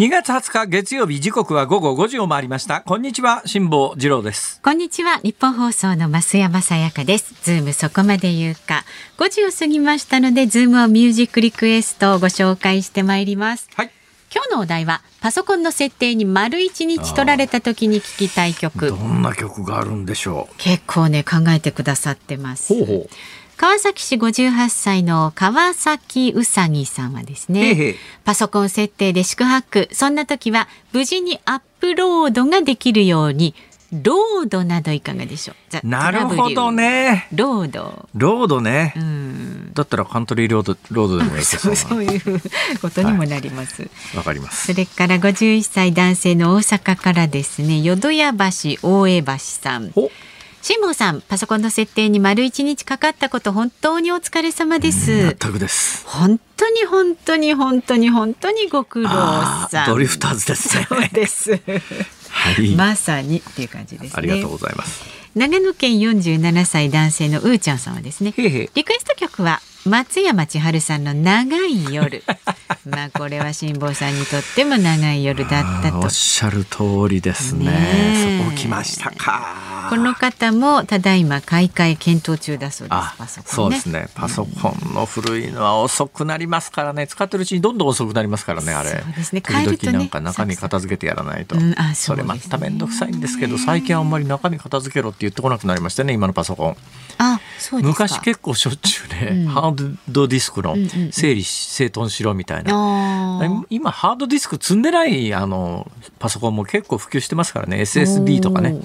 [0.00, 2.80] 2月20日月曜日時刻は午後5時を回りました。
[2.80, 4.58] こんにちは辛坊治郎です。
[4.62, 7.34] こんにちはニッポン放送の増山さやかです。
[7.44, 8.86] ズームそこまで言うか。
[9.18, 13.68] 5時を過ぎましたのでズームオンミュージックリクエストをご紹介してまいります。
[13.74, 13.90] はい。
[14.34, 18.88] 今日のお題はパソコンの設定に丸一日取られた時に聞きたい曲。
[18.88, 22.72] どんな曲があるんでしょ結構ね考えてくださってます。
[22.72, 23.08] うほうほう
[23.60, 27.94] 川崎市58歳の川崎うさぎさんはですねへいへい
[28.24, 33.54] パソコン設定で四苦八苦そんな時は無事にアップロードができるように
[33.92, 35.56] ロードなどいかがでしょう？
[35.68, 37.28] ザなるほどね。
[37.34, 38.08] ロード。
[38.14, 39.72] ロードね、うん。
[39.74, 42.40] だったらカントリーロードロードでもいいけそうどそういう
[42.80, 44.72] ことにもなります、わかります。
[44.72, 48.38] それから51歳男性の大阪からですね淀屋橋
[48.82, 49.90] 大江橋さん。
[49.96, 50.08] お
[50.62, 55.06] 辛坊さんパソコンの設定に丸一日かかったこと本当にお疲れ様です。
[55.06, 56.06] 全くです。
[56.06, 59.84] 本当に本当に本当に本当にご苦労さん。
[59.84, 60.86] ードリフターズですね。
[60.86, 61.50] そうです。
[61.52, 64.12] はい、まさにっていう感じですね。
[64.14, 65.02] ありがとうございます。
[65.34, 68.34] 長野県47歳男性のうーちゃんさんはですね。
[68.36, 68.70] へいへい。
[68.74, 72.22] リクエスト曲は松山千春さんの長い夜。
[72.84, 76.00] まあこれは辛坊さんにとっても長い夜だったと。
[76.00, 77.64] おっしゃる通りですね。
[77.64, 78.44] ねえ。
[78.44, 79.70] そこ来ましたか。
[79.88, 82.94] この方もただいま買い替え検討中だそうです。
[82.94, 83.54] あパソコンね。
[83.54, 84.08] そうですね。
[84.14, 87.06] パソコンの古いのは遅くなりますからね。
[87.06, 88.90] 使ってるうちにどんどん遅くなりますからねあれ。
[88.90, 89.40] そうですね。
[89.40, 91.74] 時変えるとなんか中身片付けてやらないと、うん。
[91.78, 96.76] あそれまた面倒くさいんですけど最近あんまり中身片付けろって言ってこなくなりましたね今のパソコン。
[97.18, 97.40] あ
[97.82, 99.46] 昔結構しょっちゅうね、うん。
[99.46, 101.12] ハードディスクのうんうんうん。
[101.12, 103.66] 整理整頓しろみたいな、あー。
[103.70, 107.82] 今ハードディスク積んでないあのパソコンも結構普及してますからね。
[107.82, 108.80] SSD とかね。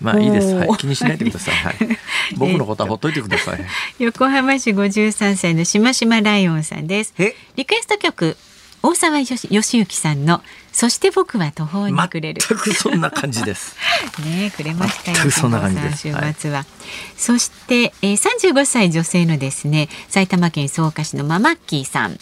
[0.00, 1.76] まあいいです、はい、気にしないでください、はい、
[2.36, 3.60] 僕のことはほっといてください。
[3.98, 7.14] 横浜市53歳のしましまライオンさんです。
[7.18, 7.34] え？
[7.56, 8.36] リクエスト曲
[8.82, 10.40] 大沢よし義行さんの
[10.78, 12.40] そして僕は途方に暮れる。
[12.40, 13.74] 全くそんな感じです。
[14.24, 16.02] ねくれましたよ全くそんな感じです。
[16.02, 16.64] 週末は、
[17.16, 22.16] そして、えー、35歳女性のですね埼玉県草加市のママッキーさん。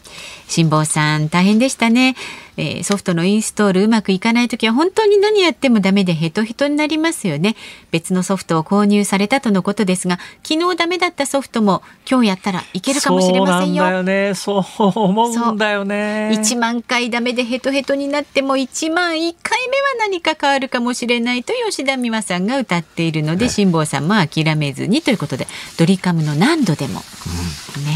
[0.48, 2.16] 辛坊さん大変でしたね、
[2.56, 7.56] えーソフトのインストールうまくいかない時は本当に何やってもダメでヘトヘトになりますよね。
[7.90, 13.84] 別のソフトを購入されたとのことですが昨日ダメだったソフトも今日やったらいけるかもしれませんよ。
[13.84, 14.64] そうなんだよねそう
[14.98, 25.46] 思うんだよね1万回ダメでヘトヘトになっても1万1回目は何か変わるかもしれないと吉田美和さんが歌っているので辛坊さんも諦めずにということで
[25.78, 27.02] ドリカムの何度でも、ね。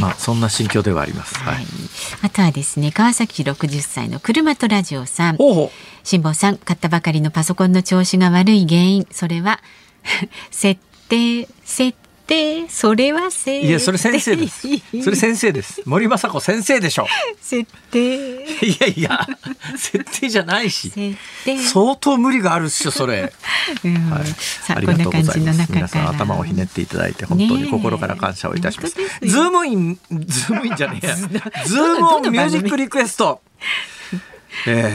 [0.01, 1.35] まあそんな心境ではあります。
[1.39, 1.63] ははい。
[1.63, 1.67] い、
[2.23, 5.39] あとはですね川崎市60歳の車とラジオさん。
[6.03, 9.07] 辛坊さん買ったばかりのパソコンの調子が悪い原因。
[9.11, 9.61] それは
[10.51, 11.97] 設定設
[12.27, 14.69] 定それは設定ういやそれ先生です。
[15.03, 15.83] それ先生です。
[15.87, 17.09] 森雅子先生でしょ。
[17.41, 18.45] 設定。
[18.65, 19.27] いやいや
[19.77, 20.91] 設定じゃないし。
[20.91, 21.59] 設定。
[21.59, 23.33] 相当無理があるっしょそれ。
[23.85, 24.11] うん。
[24.11, 31.17] はいさあありがとうございこんな感じのます皆さん頭をひねっていただいて本当に心から感謝をいたします、ズームインズームインじゃねえや。
[31.17, 31.31] ズー
[31.77, 33.41] どムオンミュージックリクエスト
[34.67, 34.91] えー、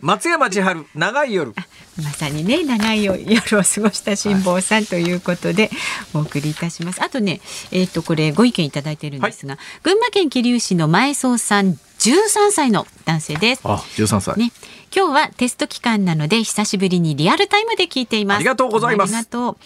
[0.00, 1.54] 松山千春長い夜。
[2.02, 5.70] まさにね長い夜を過ごした辛坊さんということで
[6.14, 7.02] お送りいたします。
[7.02, 13.60] あとね、えっ、とこれご意見いただいてるんですが、群馬県桐生市の前総さん13歳の男性です。
[13.64, 14.52] あ13歳、ね、
[14.94, 18.36] 今日はテスト期間なので久しぶりにリアルタイムで聞いています。
[18.36, 19.14] ありがとうございます。
[19.14, 19.56] ありがとう。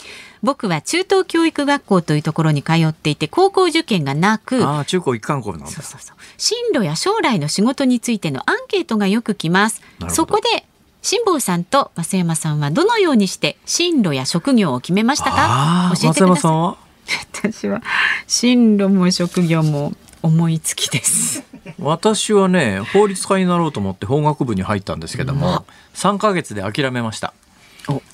[0.43, 5.67] 僕は中等教育学校というところに通っていて高校受験がなく、ああ中高一貫校なんだ。
[5.67, 6.17] そうそうそう。
[6.39, 9.83] 進路や将来の仕事についてのアンケートがよく来ます。
[10.11, 10.65] そこで
[11.03, 15.93] 辛坊さんと増山さんはどのようにして進路や職業を決めましたか？
[16.01, 16.29] 教えてください。
[16.29, 16.77] 山さんは？
[17.43, 17.83] 私は
[18.29, 21.45] 進路も職業も思いつきです
[21.79, 27.35] 私はね法律家になろうと思って法学部に入ったんですけども3ヶ月で諦めました。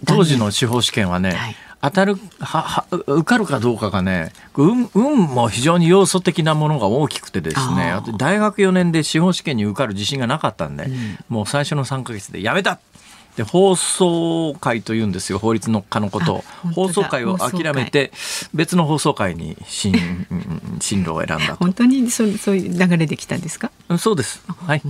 [0.06, 1.56] 当時の司法試験はね、はい。
[1.84, 11.18] 当たるはは受かるかどうかがね運運も非常に要素的なものが大きくてですね大学4年で司法試験に受かる自信がなかったんで、ん。
[11.28, 12.78] もう最初の3ヶ月でやめた
[13.36, 16.44] で放送会というんですよ法律の科のことを。
[16.74, 18.12] 放送会を諦めて
[18.52, 19.94] 別の放送会に進
[20.30, 21.56] うん 進路を選んだと。
[21.56, 23.70] 本当にそうそういう流れできたんですか？
[23.88, 24.42] うんそうです。
[24.66, 24.82] はい。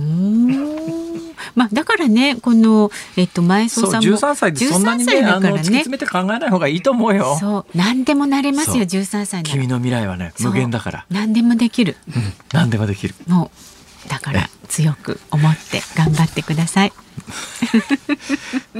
[1.55, 5.27] まあだからねこのえっと前総さんも13歳でそんなに13歳ね。
[5.29, 7.37] あの突きだからね詰めて考えない方がいいと思うよ。
[7.39, 7.65] そう。
[7.75, 11.05] 何でもなれますよ13歳君の未来はね無限だから。
[11.09, 11.95] 何でもできる。
[12.51, 13.15] 何でもできる。
[13.27, 13.51] も
[14.05, 16.93] うだから強く思って頑張ってください。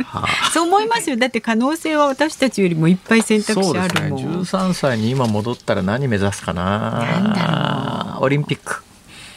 [0.06, 0.50] はあ。
[0.52, 1.18] そう思いますよ。
[1.18, 3.90] だって可能性は私たちよりもいっぱい選択そうですね。
[3.94, 4.42] 肢あるもん。
[4.44, 7.20] 13歳に今戻ったら何目指すかな。
[7.20, 8.84] んだなオリンピック。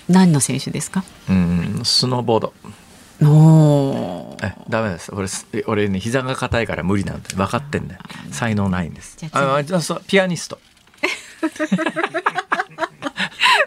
[0.08, 1.04] 何の選手ですか？
[1.28, 1.80] うん。
[1.84, 2.54] スノーボード。
[3.22, 5.10] おえダメです。
[5.14, 8.00] 俺す俺ね膝が硬いから無理なんで分かってんだよ。
[8.30, 9.16] 才能ないんです。
[9.32, 10.58] ああじゃあそうピアニスト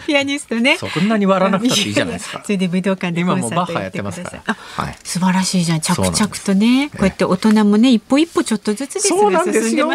[0.07, 0.77] ピアニストね。
[0.77, 4.23] そんなに割らなくたっていいじゃないですか それで武道館でコンサート行っててください。
[4.23, 5.81] ますからあはい素晴らしいじゃん。
[5.81, 9.89] 着々とね、こうやって大人もね、一歩一歩ちょっとずつですそうなんですよ。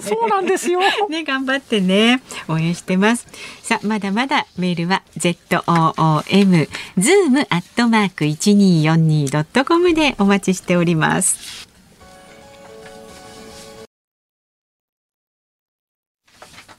[0.00, 3.26] そうなんですよ ね、頑張ってね、応援してます。
[3.62, 6.68] さあ、まだまだメールは z o o m
[6.98, 11.67] zoom アットマーク一二四二ドットコムでお待ちしております。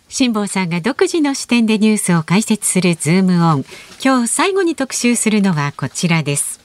[0.09, 3.65] 辛坊さんが独自の視点でニュースを解説するズームオン。
[4.03, 6.59] 今日最後に特集するのはこちらです。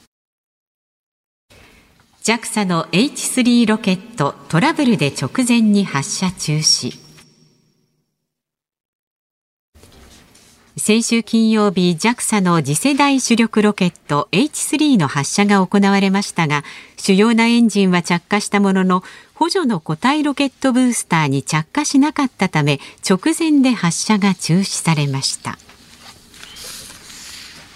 [2.23, 7.04] JAXA の H3 ロケットトラブルで直前に発射中止。
[10.77, 16.65] 先週金曜日 JAXA の次世代主力ロケット H3 の発射が行われましたが
[16.97, 19.01] 主要なエンジンは着火したものの
[19.35, 25.57] 補助の固体ロケットブースターに着火しなかったため直前で発射が中止されました。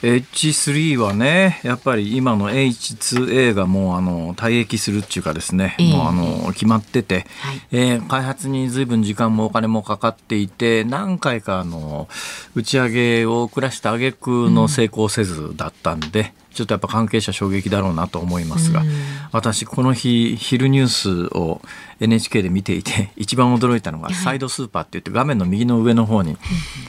[0.01, 5.91] H3 はねやっぱり今の H2A がもうあの退役するっていうかですね、ええ。
[5.93, 7.61] もうあの決まってて、はい。
[7.71, 12.07] えー開発に随分時間もお金もかかっていて何回かあの
[12.55, 18.89] 打ち上げを遅らした挙句の成功せずだったんで、ちょっとやっぱ関係者衝撃だろうなと思いますが、うん。
[19.31, 21.61] 私この日昼ニュースを
[21.99, 26.37] NHK で見ていて 一番驚いたのがサイドスーパーって言って画面の右の上の方に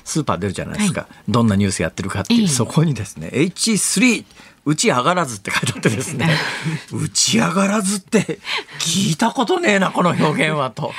[0.05, 2.49] スーパー出るじゃないですか、どんなニュースやってるかっていう、ええ。
[2.49, 4.25] そこにですね H3
[4.67, 6.29] 打ち上がらずって書いてあってですね。
[6.93, 8.39] 打ち上がらずって
[8.79, 10.93] 聞いたことねえなこの表現はと、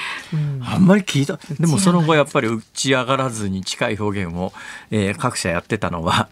[0.62, 1.40] あんまり聞いた。
[1.60, 4.52] でもその後やっぱり打ち上がらずに近い表現を、
[4.90, 6.30] えー各社やってたのは、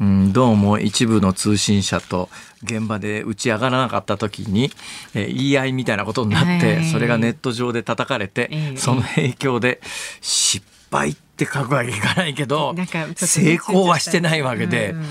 [0.00, 2.28] うん、どうも一部の通信社と
[2.64, 4.72] 現場で打ち上がらなかった時に、
[5.14, 6.90] えー言い合いみたいなことになって、はい。
[6.90, 8.76] それがネット上で叩かれて、ええ。
[8.76, 9.80] その影響で
[10.20, 12.74] 失敗って書くわけいかないけど
[13.16, 14.90] 成功はしてないわけで。
[14.90, 15.06] うん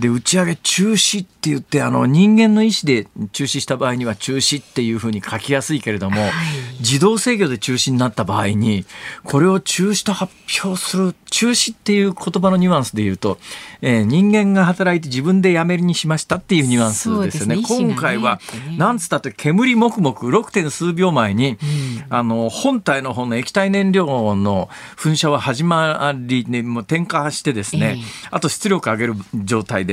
[0.00, 6.16] で打ち上げ中止って言ってあの人間の意思で中止した場合には中止っていうふうに書きやすいけれども、
[6.80, 8.86] 自動制御で中止になった場合に
[9.24, 10.32] これを中止と発
[10.64, 13.38] 表する中止っていう言葉のニュアンスで言うと、
[13.82, 17.56] えー人間が働いて自分でやめるにしましたっていうニュアンスですよね。
[17.56, 20.50] ね今回は意思がねなんつったって煙もくもく 6.
[20.50, 21.58] 点数秒前に、
[22.08, 29.89] あの本体の方の液体燃料の噴射は始まりねもう点火してですね、ええあと出力上げる状態で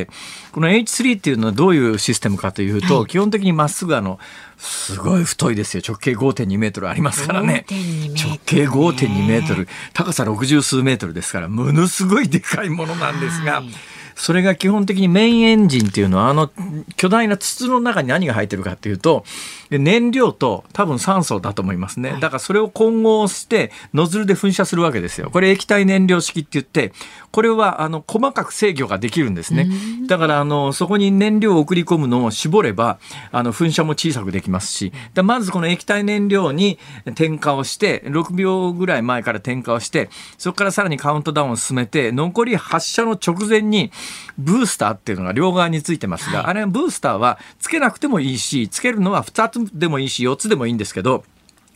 [0.51, 4.19] この H3 っていうのはどういうシステムかというと、基本的にまっすぐあの
[4.57, 5.83] すごい太いですよ。
[5.87, 7.65] 直径5.2メートルありますからね。
[7.67, 8.29] 5.2メートル。
[8.29, 9.67] 直径5.2メートル。
[9.93, 13.55] 高さ60数メートルですからものすごいでかいものなんですが。
[13.55, 16.49] はいそれが基本的にメインエンジンっていうのはあの
[16.95, 19.23] 巨大な筒の中に何が入ってるかっていうと
[19.69, 22.17] で燃料と多分酸素だと思いますね。
[22.19, 25.29] だからそれを混合してノズルで噴射するわけですよ。
[25.29, 26.93] これ液体燃料式って言って
[27.31, 29.69] これはあの細かく制御ができるんですね。
[30.07, 32.97] だからあのそこに燃料を送り込むのを絞れば
[33.31, 34.91] あの噴射も小さくできますし。
[35.13, 36.79] でまずこの液体燃料に
[37.15, 43.91] 点火をして6秒ぐらい前から点火をしてそこからさらにカウントダウンを進めて残り発射の直前に
[44.37, 51.23] ブースターっていうのが両側についてますが、あれブースターはつけなくてもいいしつけるのは2つでもいいし4つでもいいんですけど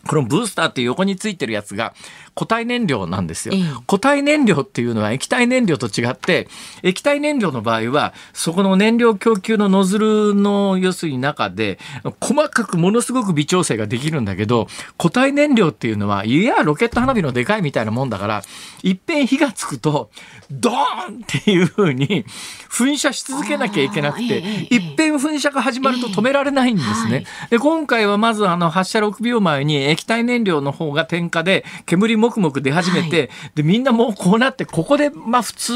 [0.07, 1.93] このブースターっていう横についてるやつが
[2.35, 3.63] 固体燃料なんですよええ。
[3.87, 6.47] 固体燃料っていうのは液体燃料と違って
[6.83, 11.79] 液体燃料の場合はそこの燃料供給のノズルの要するに中で
[12.19, 14.67] 細かくものすごく微調整ができるんだけど
[14.97, 18.41] 固体燃料っていうのはいやロケット花火のでかいみたいなもんだから
[18.83, 20.09] いっぺん火がつくと
[20.49, 22.25] ドーンっていう風に
[22.69, 27.25] 噴射し続けなきゃいけなくていっぺん噴射が始まると止められないんですね。
[27.49, 35.73] で今回はまずあの発射6秒前に液体燃料の方が点火で煙もくもく出始めて、でみんなもうこうなってここでまあ普通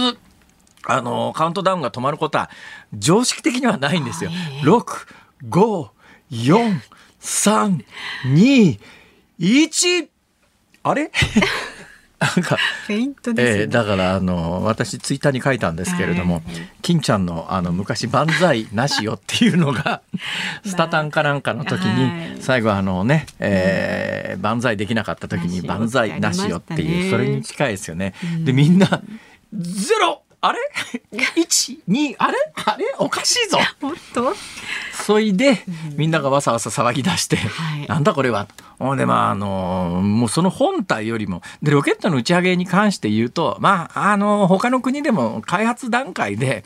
[0.87, 2.49] あのカウントダウンが止まることは
[2.93, 4.31] 常識的にはないんですよ。
[4.63, 4.85] 6、
[5.49, 5.89] 5、
[6.31, 6.79] 4、
[7.19, 7.83] 3、
[8.27, 8.79] 2、
[9.39, 10.07] 1
[10.83, 11.11] あれ？
[12.19, 12.57] なんか
[12.87, 13.61] フェイントですね。
[13.63, 16.41] えーだからあの私ツイッターに書いたんですけれども、
[16.81, 20.01] 金ちゃんのあの昔「万歳なしよ」っていうのが
[20.65, 22.35] スタタンかなんかの時はい。
[22.35, 28.13] に最後あのね、えー万歳できなかった時に「なしよ万歳なしよ」っていうそれに近いですよね。
[28.43, 29.01] でみんな
[29.53, 30.59] 「ゼロあれ
[31.13, 32.37] ?12 あれ？
[32.65, 32.85] あれ？
[32.99, 34.33] おかしいぞ」 本当？
[34.93, 35.63] そいで
[35.95, 37.87] みんながわさわさ騒ぎ出して、はい。
[37.87, 38.47] なんだこれは？
[38.79, 38.97] ほん。
[38.97, 46.63] でまああのもうその本体よりもでロケットの打ち上げに関して言うとまああの他の国でも開発段階で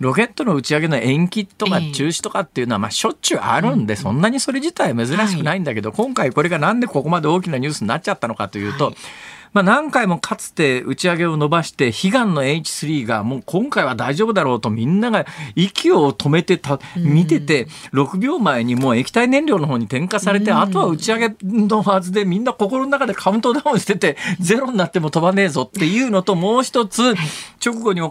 [0.00, 8.92] ロケットの打ち上げの延期とか中止とかっていうのはまあしょっちゅうあるんで、そんなにそれ自体珍しくないんだけど、今回これがなんでここまで大きなニュースになっちゃったのかというと、
[9.54, 27.14] まあ、何回もかつて打ち上げを伸ばして悲願の H3 がもう今回は大丈夫だろうとみんなが息を止めてた見てて6秒前にもう液体燃料の方に転化されてあとは打ち上げのはずでみんな心の中でカウントダウンしててゼロになっても飛ばねえぞっていうのともう一つ
[27.64, 28.10] 直後に行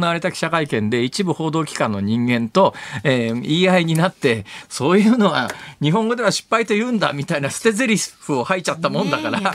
[0.00, 5.50] われた記者会見で一部報道機関の人間と、えー、言い合いになってそういうのは
[5.82, 9.52] 日本語では失敗と言うんだみたいな捨て台詞を吐いちゃったもんだから、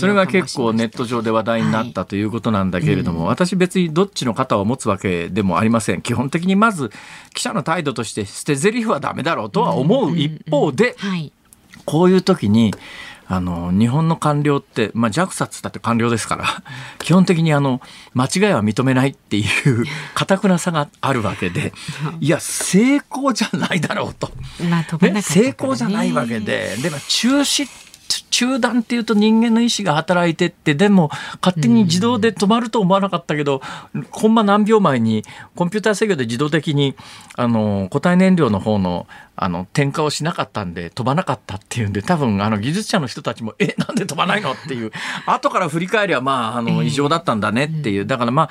[0.00, 3.26] それが結構ネット上で話題になったということなんだけれども、はい。
[3.26, 6.02] うん、私別にどっちの肩を持つわけでもありません。
[6.02, 6.90] 基本的にまず
[7.34, 10.96] 記者の態度として捨て台詞はダメだろうとは思う一方で、
[11.84, 12.72] こういう時に
[13.32, 16.44] あの日本の官僚って、まあ、JAXA っつったって官僚ですから
[17.00, 17.80] 基本的にあの
[18.14, 21.72] 間違いは認めないっていうかたくなさがあるわけで
[22.20, 24.30] いや成功じゃないだろうと、
[24.68, 27.66] まあね、成功じゃないわけででも中止
[28.30, 31.10] 中断っていうと人間の意思が働いてってでも
[31.40, 33.62] 勝手に自動で止まると思わなかったけど、
[34.10, 36.94] コンマ何秒前にコンピューター制御で自動的に
[37.36, 44.92] あの固体燃料の方のあの点火をしなかったんで飛ばなかったっていうんで多分あの技術者の人たちもえなんで飛ばないのっていう。
[45.26, 48.06] 後から振り返りはまああの異常だったんだねっていう。
[48.06, 48.50] だからまあ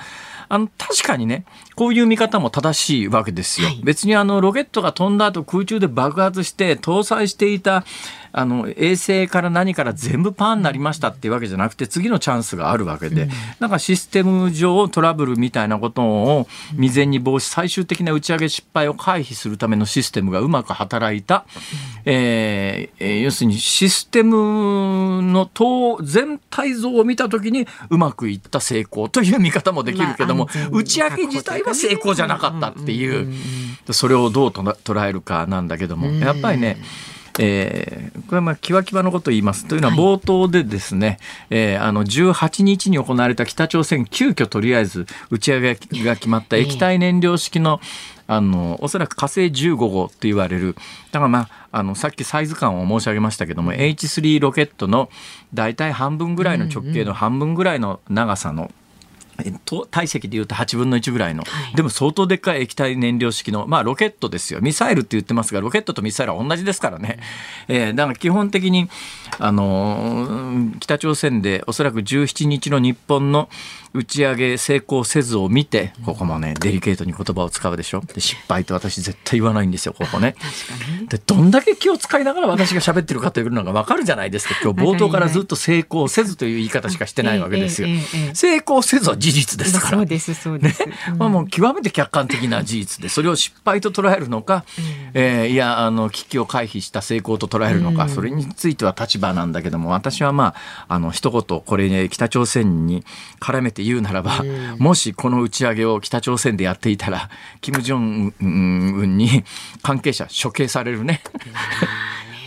[0.50, 1.46] あの確かにね
[1.82, 3.70] こういう見方も正しいわけですよ。
[3.70, 7.84] はい、別にあのロケットが飛んだ後空中で爆発して搭載していた
[8.34, 13.30] あの衛星から何から全部パーになりましたっていうわけじゃなくて次のチャンスがあるわけで、うん、
[13.60, 21.46] なんかシステム上トラブルみたいなことを未然に防止最終的な打ち上げ失敗を回避するためのシステムがうまく働いた、
[22.06, 25.50] えー、要するにシステムの
[26.02, 33.32] 全体像を見た時にうまくいった成功という見方もできるけども、まあ、打ち上げ自体は成功じゃなかったっていう、
[33.92, 36.78] それをどう捉えるかなんだけどもやっぱりね
[37.40, 41.18] えー、これはまあキワキワのことを言いますというのは冒頭でですね、はい、
[41.52, 47.80] えー、あの18日に行われた北朝鮮急遽とりあえず打ち上げが決まった液体燃料式の、
[48.28, 50.76] あのおそらく火星15号って言われる。
[51.12, 55.10] だからまああのさっきサイズ感を申し上げましたけども H3 ロケットの
[55.54, 58.72] 大体半分ぐらいの直径の半分ぐらいの長さの
[59.90, 64.62] 体積でいうと8分の1ぐらいの、はい、でも相当でっかい液体燃料式の、まあ、ロケットですよ。
[64.62, 67.20] ミサイルって言ってますがロケットとミサイルは同じですからね、
[67.68, 68.90] えー、だから基本的に、
[69.40, 73.50] あのー、北朝鮮でおそらく17日の日本の
[73.94, 80.36] 打ち上げ成功せずを見てここもねデリケートに言葉を使うでしょで失敗と私絶対言わないんですよここね。
[81.10, 87.88] でどんだけ気を使いながら私が喋ってるかというのが分かるじゃないですか 今日冒頭からずっと成功せずという言い方しかしてないわけですよ。
[88.34, 89.98] 成功せずは事実ですから。
[89.98, 90.86] そうですそうです。
[90.86, 100.56] ね、まあもう極めて客観的な事実でそれを失敗と捉えるのか、うん、えー、いやあの危機を回避した成功と捉えるのか、うん、それについては立場なんだけども私はま
[100.88, 103.04] ああの一言これね北朝鮮に
[103.40, 104.44] 絡めてって言うならば、
[104.78, 107.30] もしこの打ち上げを北朝鮮でやっていたら
[107.60, 109.44] 金正恩に
[109.82, 111.22] 関係者処刑されるね。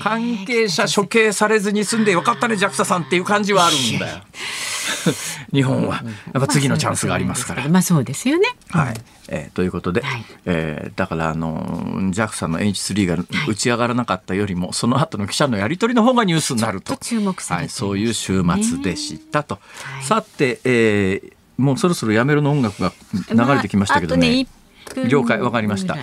[0.05, 4.23] 関係者処刑されずに済んでよかったね JAXA さんっていう感じはあるんだよ。
[5.51, 6.03] 日本は
[6.35, 7.67] やっぱ次のチャンスがありますから。
[7.69, 8.49] まあそうですよね。
[8.69, 8.95] はい。
[9.29, 13.17] えー、ということで、はい、えー、だからあの JAXA の H3 が
[13.49, 19.59] 打ち上がらなかったよりも、はい、その後の記者のやり取りの方がニュースになると注目されはい、そういう週末でしたと。
[19.85, 22.93] はい、さて、えー、もうそろそろやめろの音楽が
[23.31, 24.29] 流れてきましたけどね。
[24.29, 24.64] まあ
[25.09, 25.97] 了解わかりました。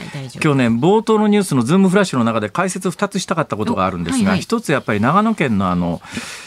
[0.43, 6.01] 今日ね冒頭のニュースのズームフラッシュの中で解説2つしたかったことがあるんですが、はいはい、1つやっぱり長野県のあの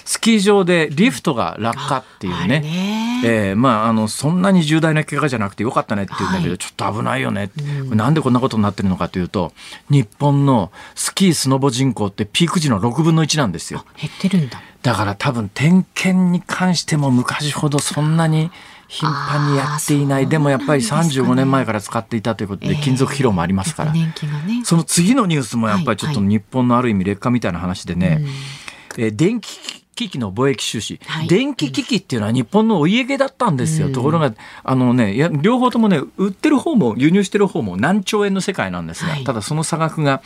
[0.04, 9.52] スキー場でリフトが落下っていうね、ねえー、まああのそんなに重大な怪我じゃなくてよかったねって言うんだけど、はい、ちょっと危ないよね、うん、なんでこんなことになってるのかというと
[9.90, 13.84] 日本のスキースノボ人口ってピーク時の6分の1なんですよ。
[13.96, 14.60] 減ってるんだ。
[14.82, 18.50] だから多分点検に関しても昔ほどそんなに
[18.88, 20.28] 頻繁にやっていない。
[20.28, 23.94] でもやっぱり35年前から使っていたということで金属疲労もありますから、
[24.64, 28.24] その次のニュースもやっぱりちょっと日本のある意味劣化みたいな話でね、
[28.96, 40.22] え電気機器の貿易収支、はい、電気機器っていうのは日本のお家芸だったんですよ、うん、ところがあの、ね、や両方ともね売ってる方も輸入してる方も何兆円の世界なんですが、はい、ただその差額が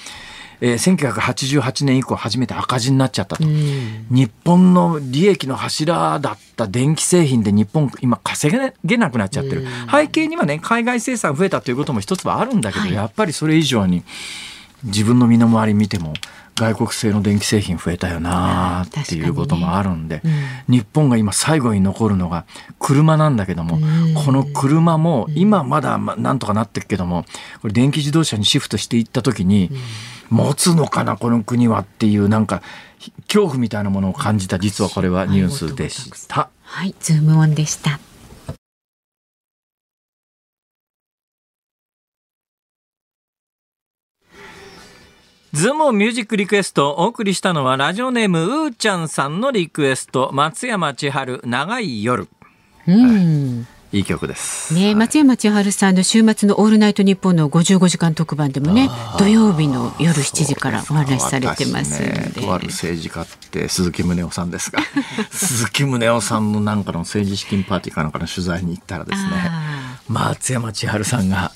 [0.61, 14.02] えー、1988年以降初めて赤字になっちゃったと、日本の利益の柱だった電気製品で日本今稼げなくなっちゃってる、背景にはね海外生産増えたということも一つはあるんだけど、はい、やっぱりそれ以上に
[14.84, 16.12] 自分の身の回り見ても
[16.59, 20.64] 外国製の電気製品増えたよなっていうこともあるんで、ね。
[20.68, 22.46] 日本が今最後に残るのが
[22.80, 24.14] 車なんだけども、うん。
[24.14, 27.24] この車も今まだまなんとかなってるけども
[27.62, 29.70] これ電気自動車にシフトしていった時に、
[30.30, 32.62] 持つのかなこの国はっていうなんか
[33.26, 36.50] 恐怖みたいなものを感じた実はこれはニュースでした。
[36.62, 38.00] はい、ズームオンでした。
[45.54, 52.28] ズームオンミュージックリクエストお送りしたのはラジオネームうーちゃんさんのリクエスト松山千春長い夜
[52.86, 53.62] うん。
[53.62, 54.74] いい曲です。
[54.74, 64.80] ね、松山千春さんの週末のオールナイトニッポンの55時間特番でもね、土曜日の夜7時からお話しされてますねとある政治家って鈴木宗男さんですが
[65.30, 71.53] 鈴木宗男さんのなんかの政治資金パーティーかなんかの取材に行ったらですねあ松山千春さんが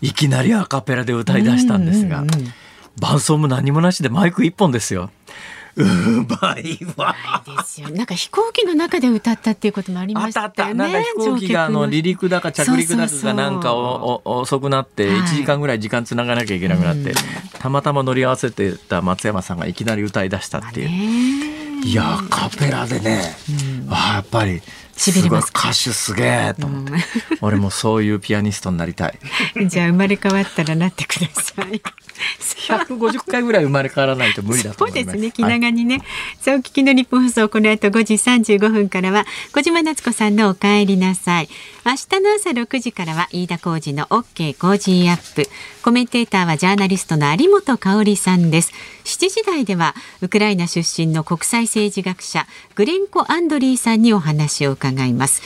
[0.00, 2.52] いきなりアカペラで歌い出したんですが、うんうんうん。
[3.00, 5.10] 伴奏も何もなしでマイク一本ですよ。
[5.76, 5.84] う
[6.40, 7.14] まいわ。
[7.44, 7.88] ですよ。
[7.90, 10.40] なんか飛行機の中で歌ったっていうこともありあまっあった。
[10.40, 10.84] したたよね。
[10.84, 17.14] なんか飛行機があの離陸だか着陸だかがなんかおお遅くなってはい1時間ぐらい時間つながなきゃいけなくなって、うん
[17.58, 20.88] たまたま乗り合わせてた松山さんがいきなり歌い出したっていう。
[20.90, 21.54] ね
[21.84, 23.20] いやーカペラでね、
[23.90, 24.62] あーやっぱり
[24.96, 25.50] 痺れます。
[25.50, 26.92] 歌手すげえと思って、
[27.40, 29.18] 俺もそういうピアニストになりたい。
[29.66, 31.82] じゃあ生まれ変わったらなってください。
[32.68, 35.16] 150回ぐらい生まれ変わらないと無理だとそう思います。
[35.16, 35.32] ですね。
[35.32, 35.60] 気はい。
[35.60, 36.00] 長にね、
[36.40, 41.48] さあお聞きの日本放送この後5時35分からは小島夏子さんのお帰りなさい。
[41.84, 45.48] 明日の朝6時からは飯田浩司の OK コージーアップ。
[45.82, 48.72] コメンテーターはジャーナリストの有本香さんです。
[49.04, 55.42] 7時台ではウクライナ出身の国際政治学者グレンコ・アンドリーさんにお話を伺います。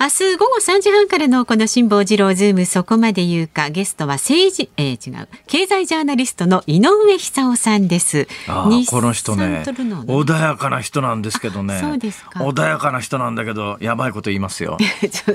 [0.00, 8.26] 明日午後3時半からのこの辛坊治郎ズームそこまで言うかゲストは政治、えー、違う経済ジャーナリストの井上久夫さんです。
[8.48, 11.74] あーこの人ね穏やかな人なんですけどね。
[11.76, 12.40] あそうですか。
[12.40, 14.76] 穏やかな人なんだけどやばいこと言いますよ。
[15.00, 15.34] ちょ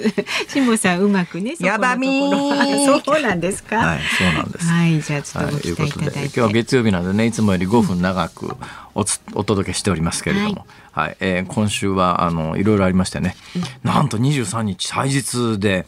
[0.50, 1.88] 辛坊さんうまくねそこのところ。
[1.88, 2.08] やばみ
[3.06, 3.78] そうなんですか？
[3.78, 4.68] はいそうなんです。
[4.68, 6.06] はいじゃあちょっとごはい、とい期待いうことで。
[6.08, 6.34] ただいて。
[6.34, 8.54] 今日は月曜日なのでねいつもより5分長く
[8.96, 10.64] おつお届けしておりますけれども、はい
[11.20, 13.36] えー今週はあのいろいろありましてね、
[13.84, 15.86] なんと23日祭日で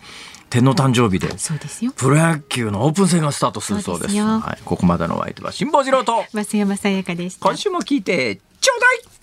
[0.50, 1.92] 天皇誕生日でそうですよ。
[1.96, 4.16] プロ野球のオープン戦がスタートするそうです。
[4.18, 7.48] はい、ここまでのお相手は辛坊治郎と増山さやかでした。
[7.48, 9.19] 今週も聞いてちょうだい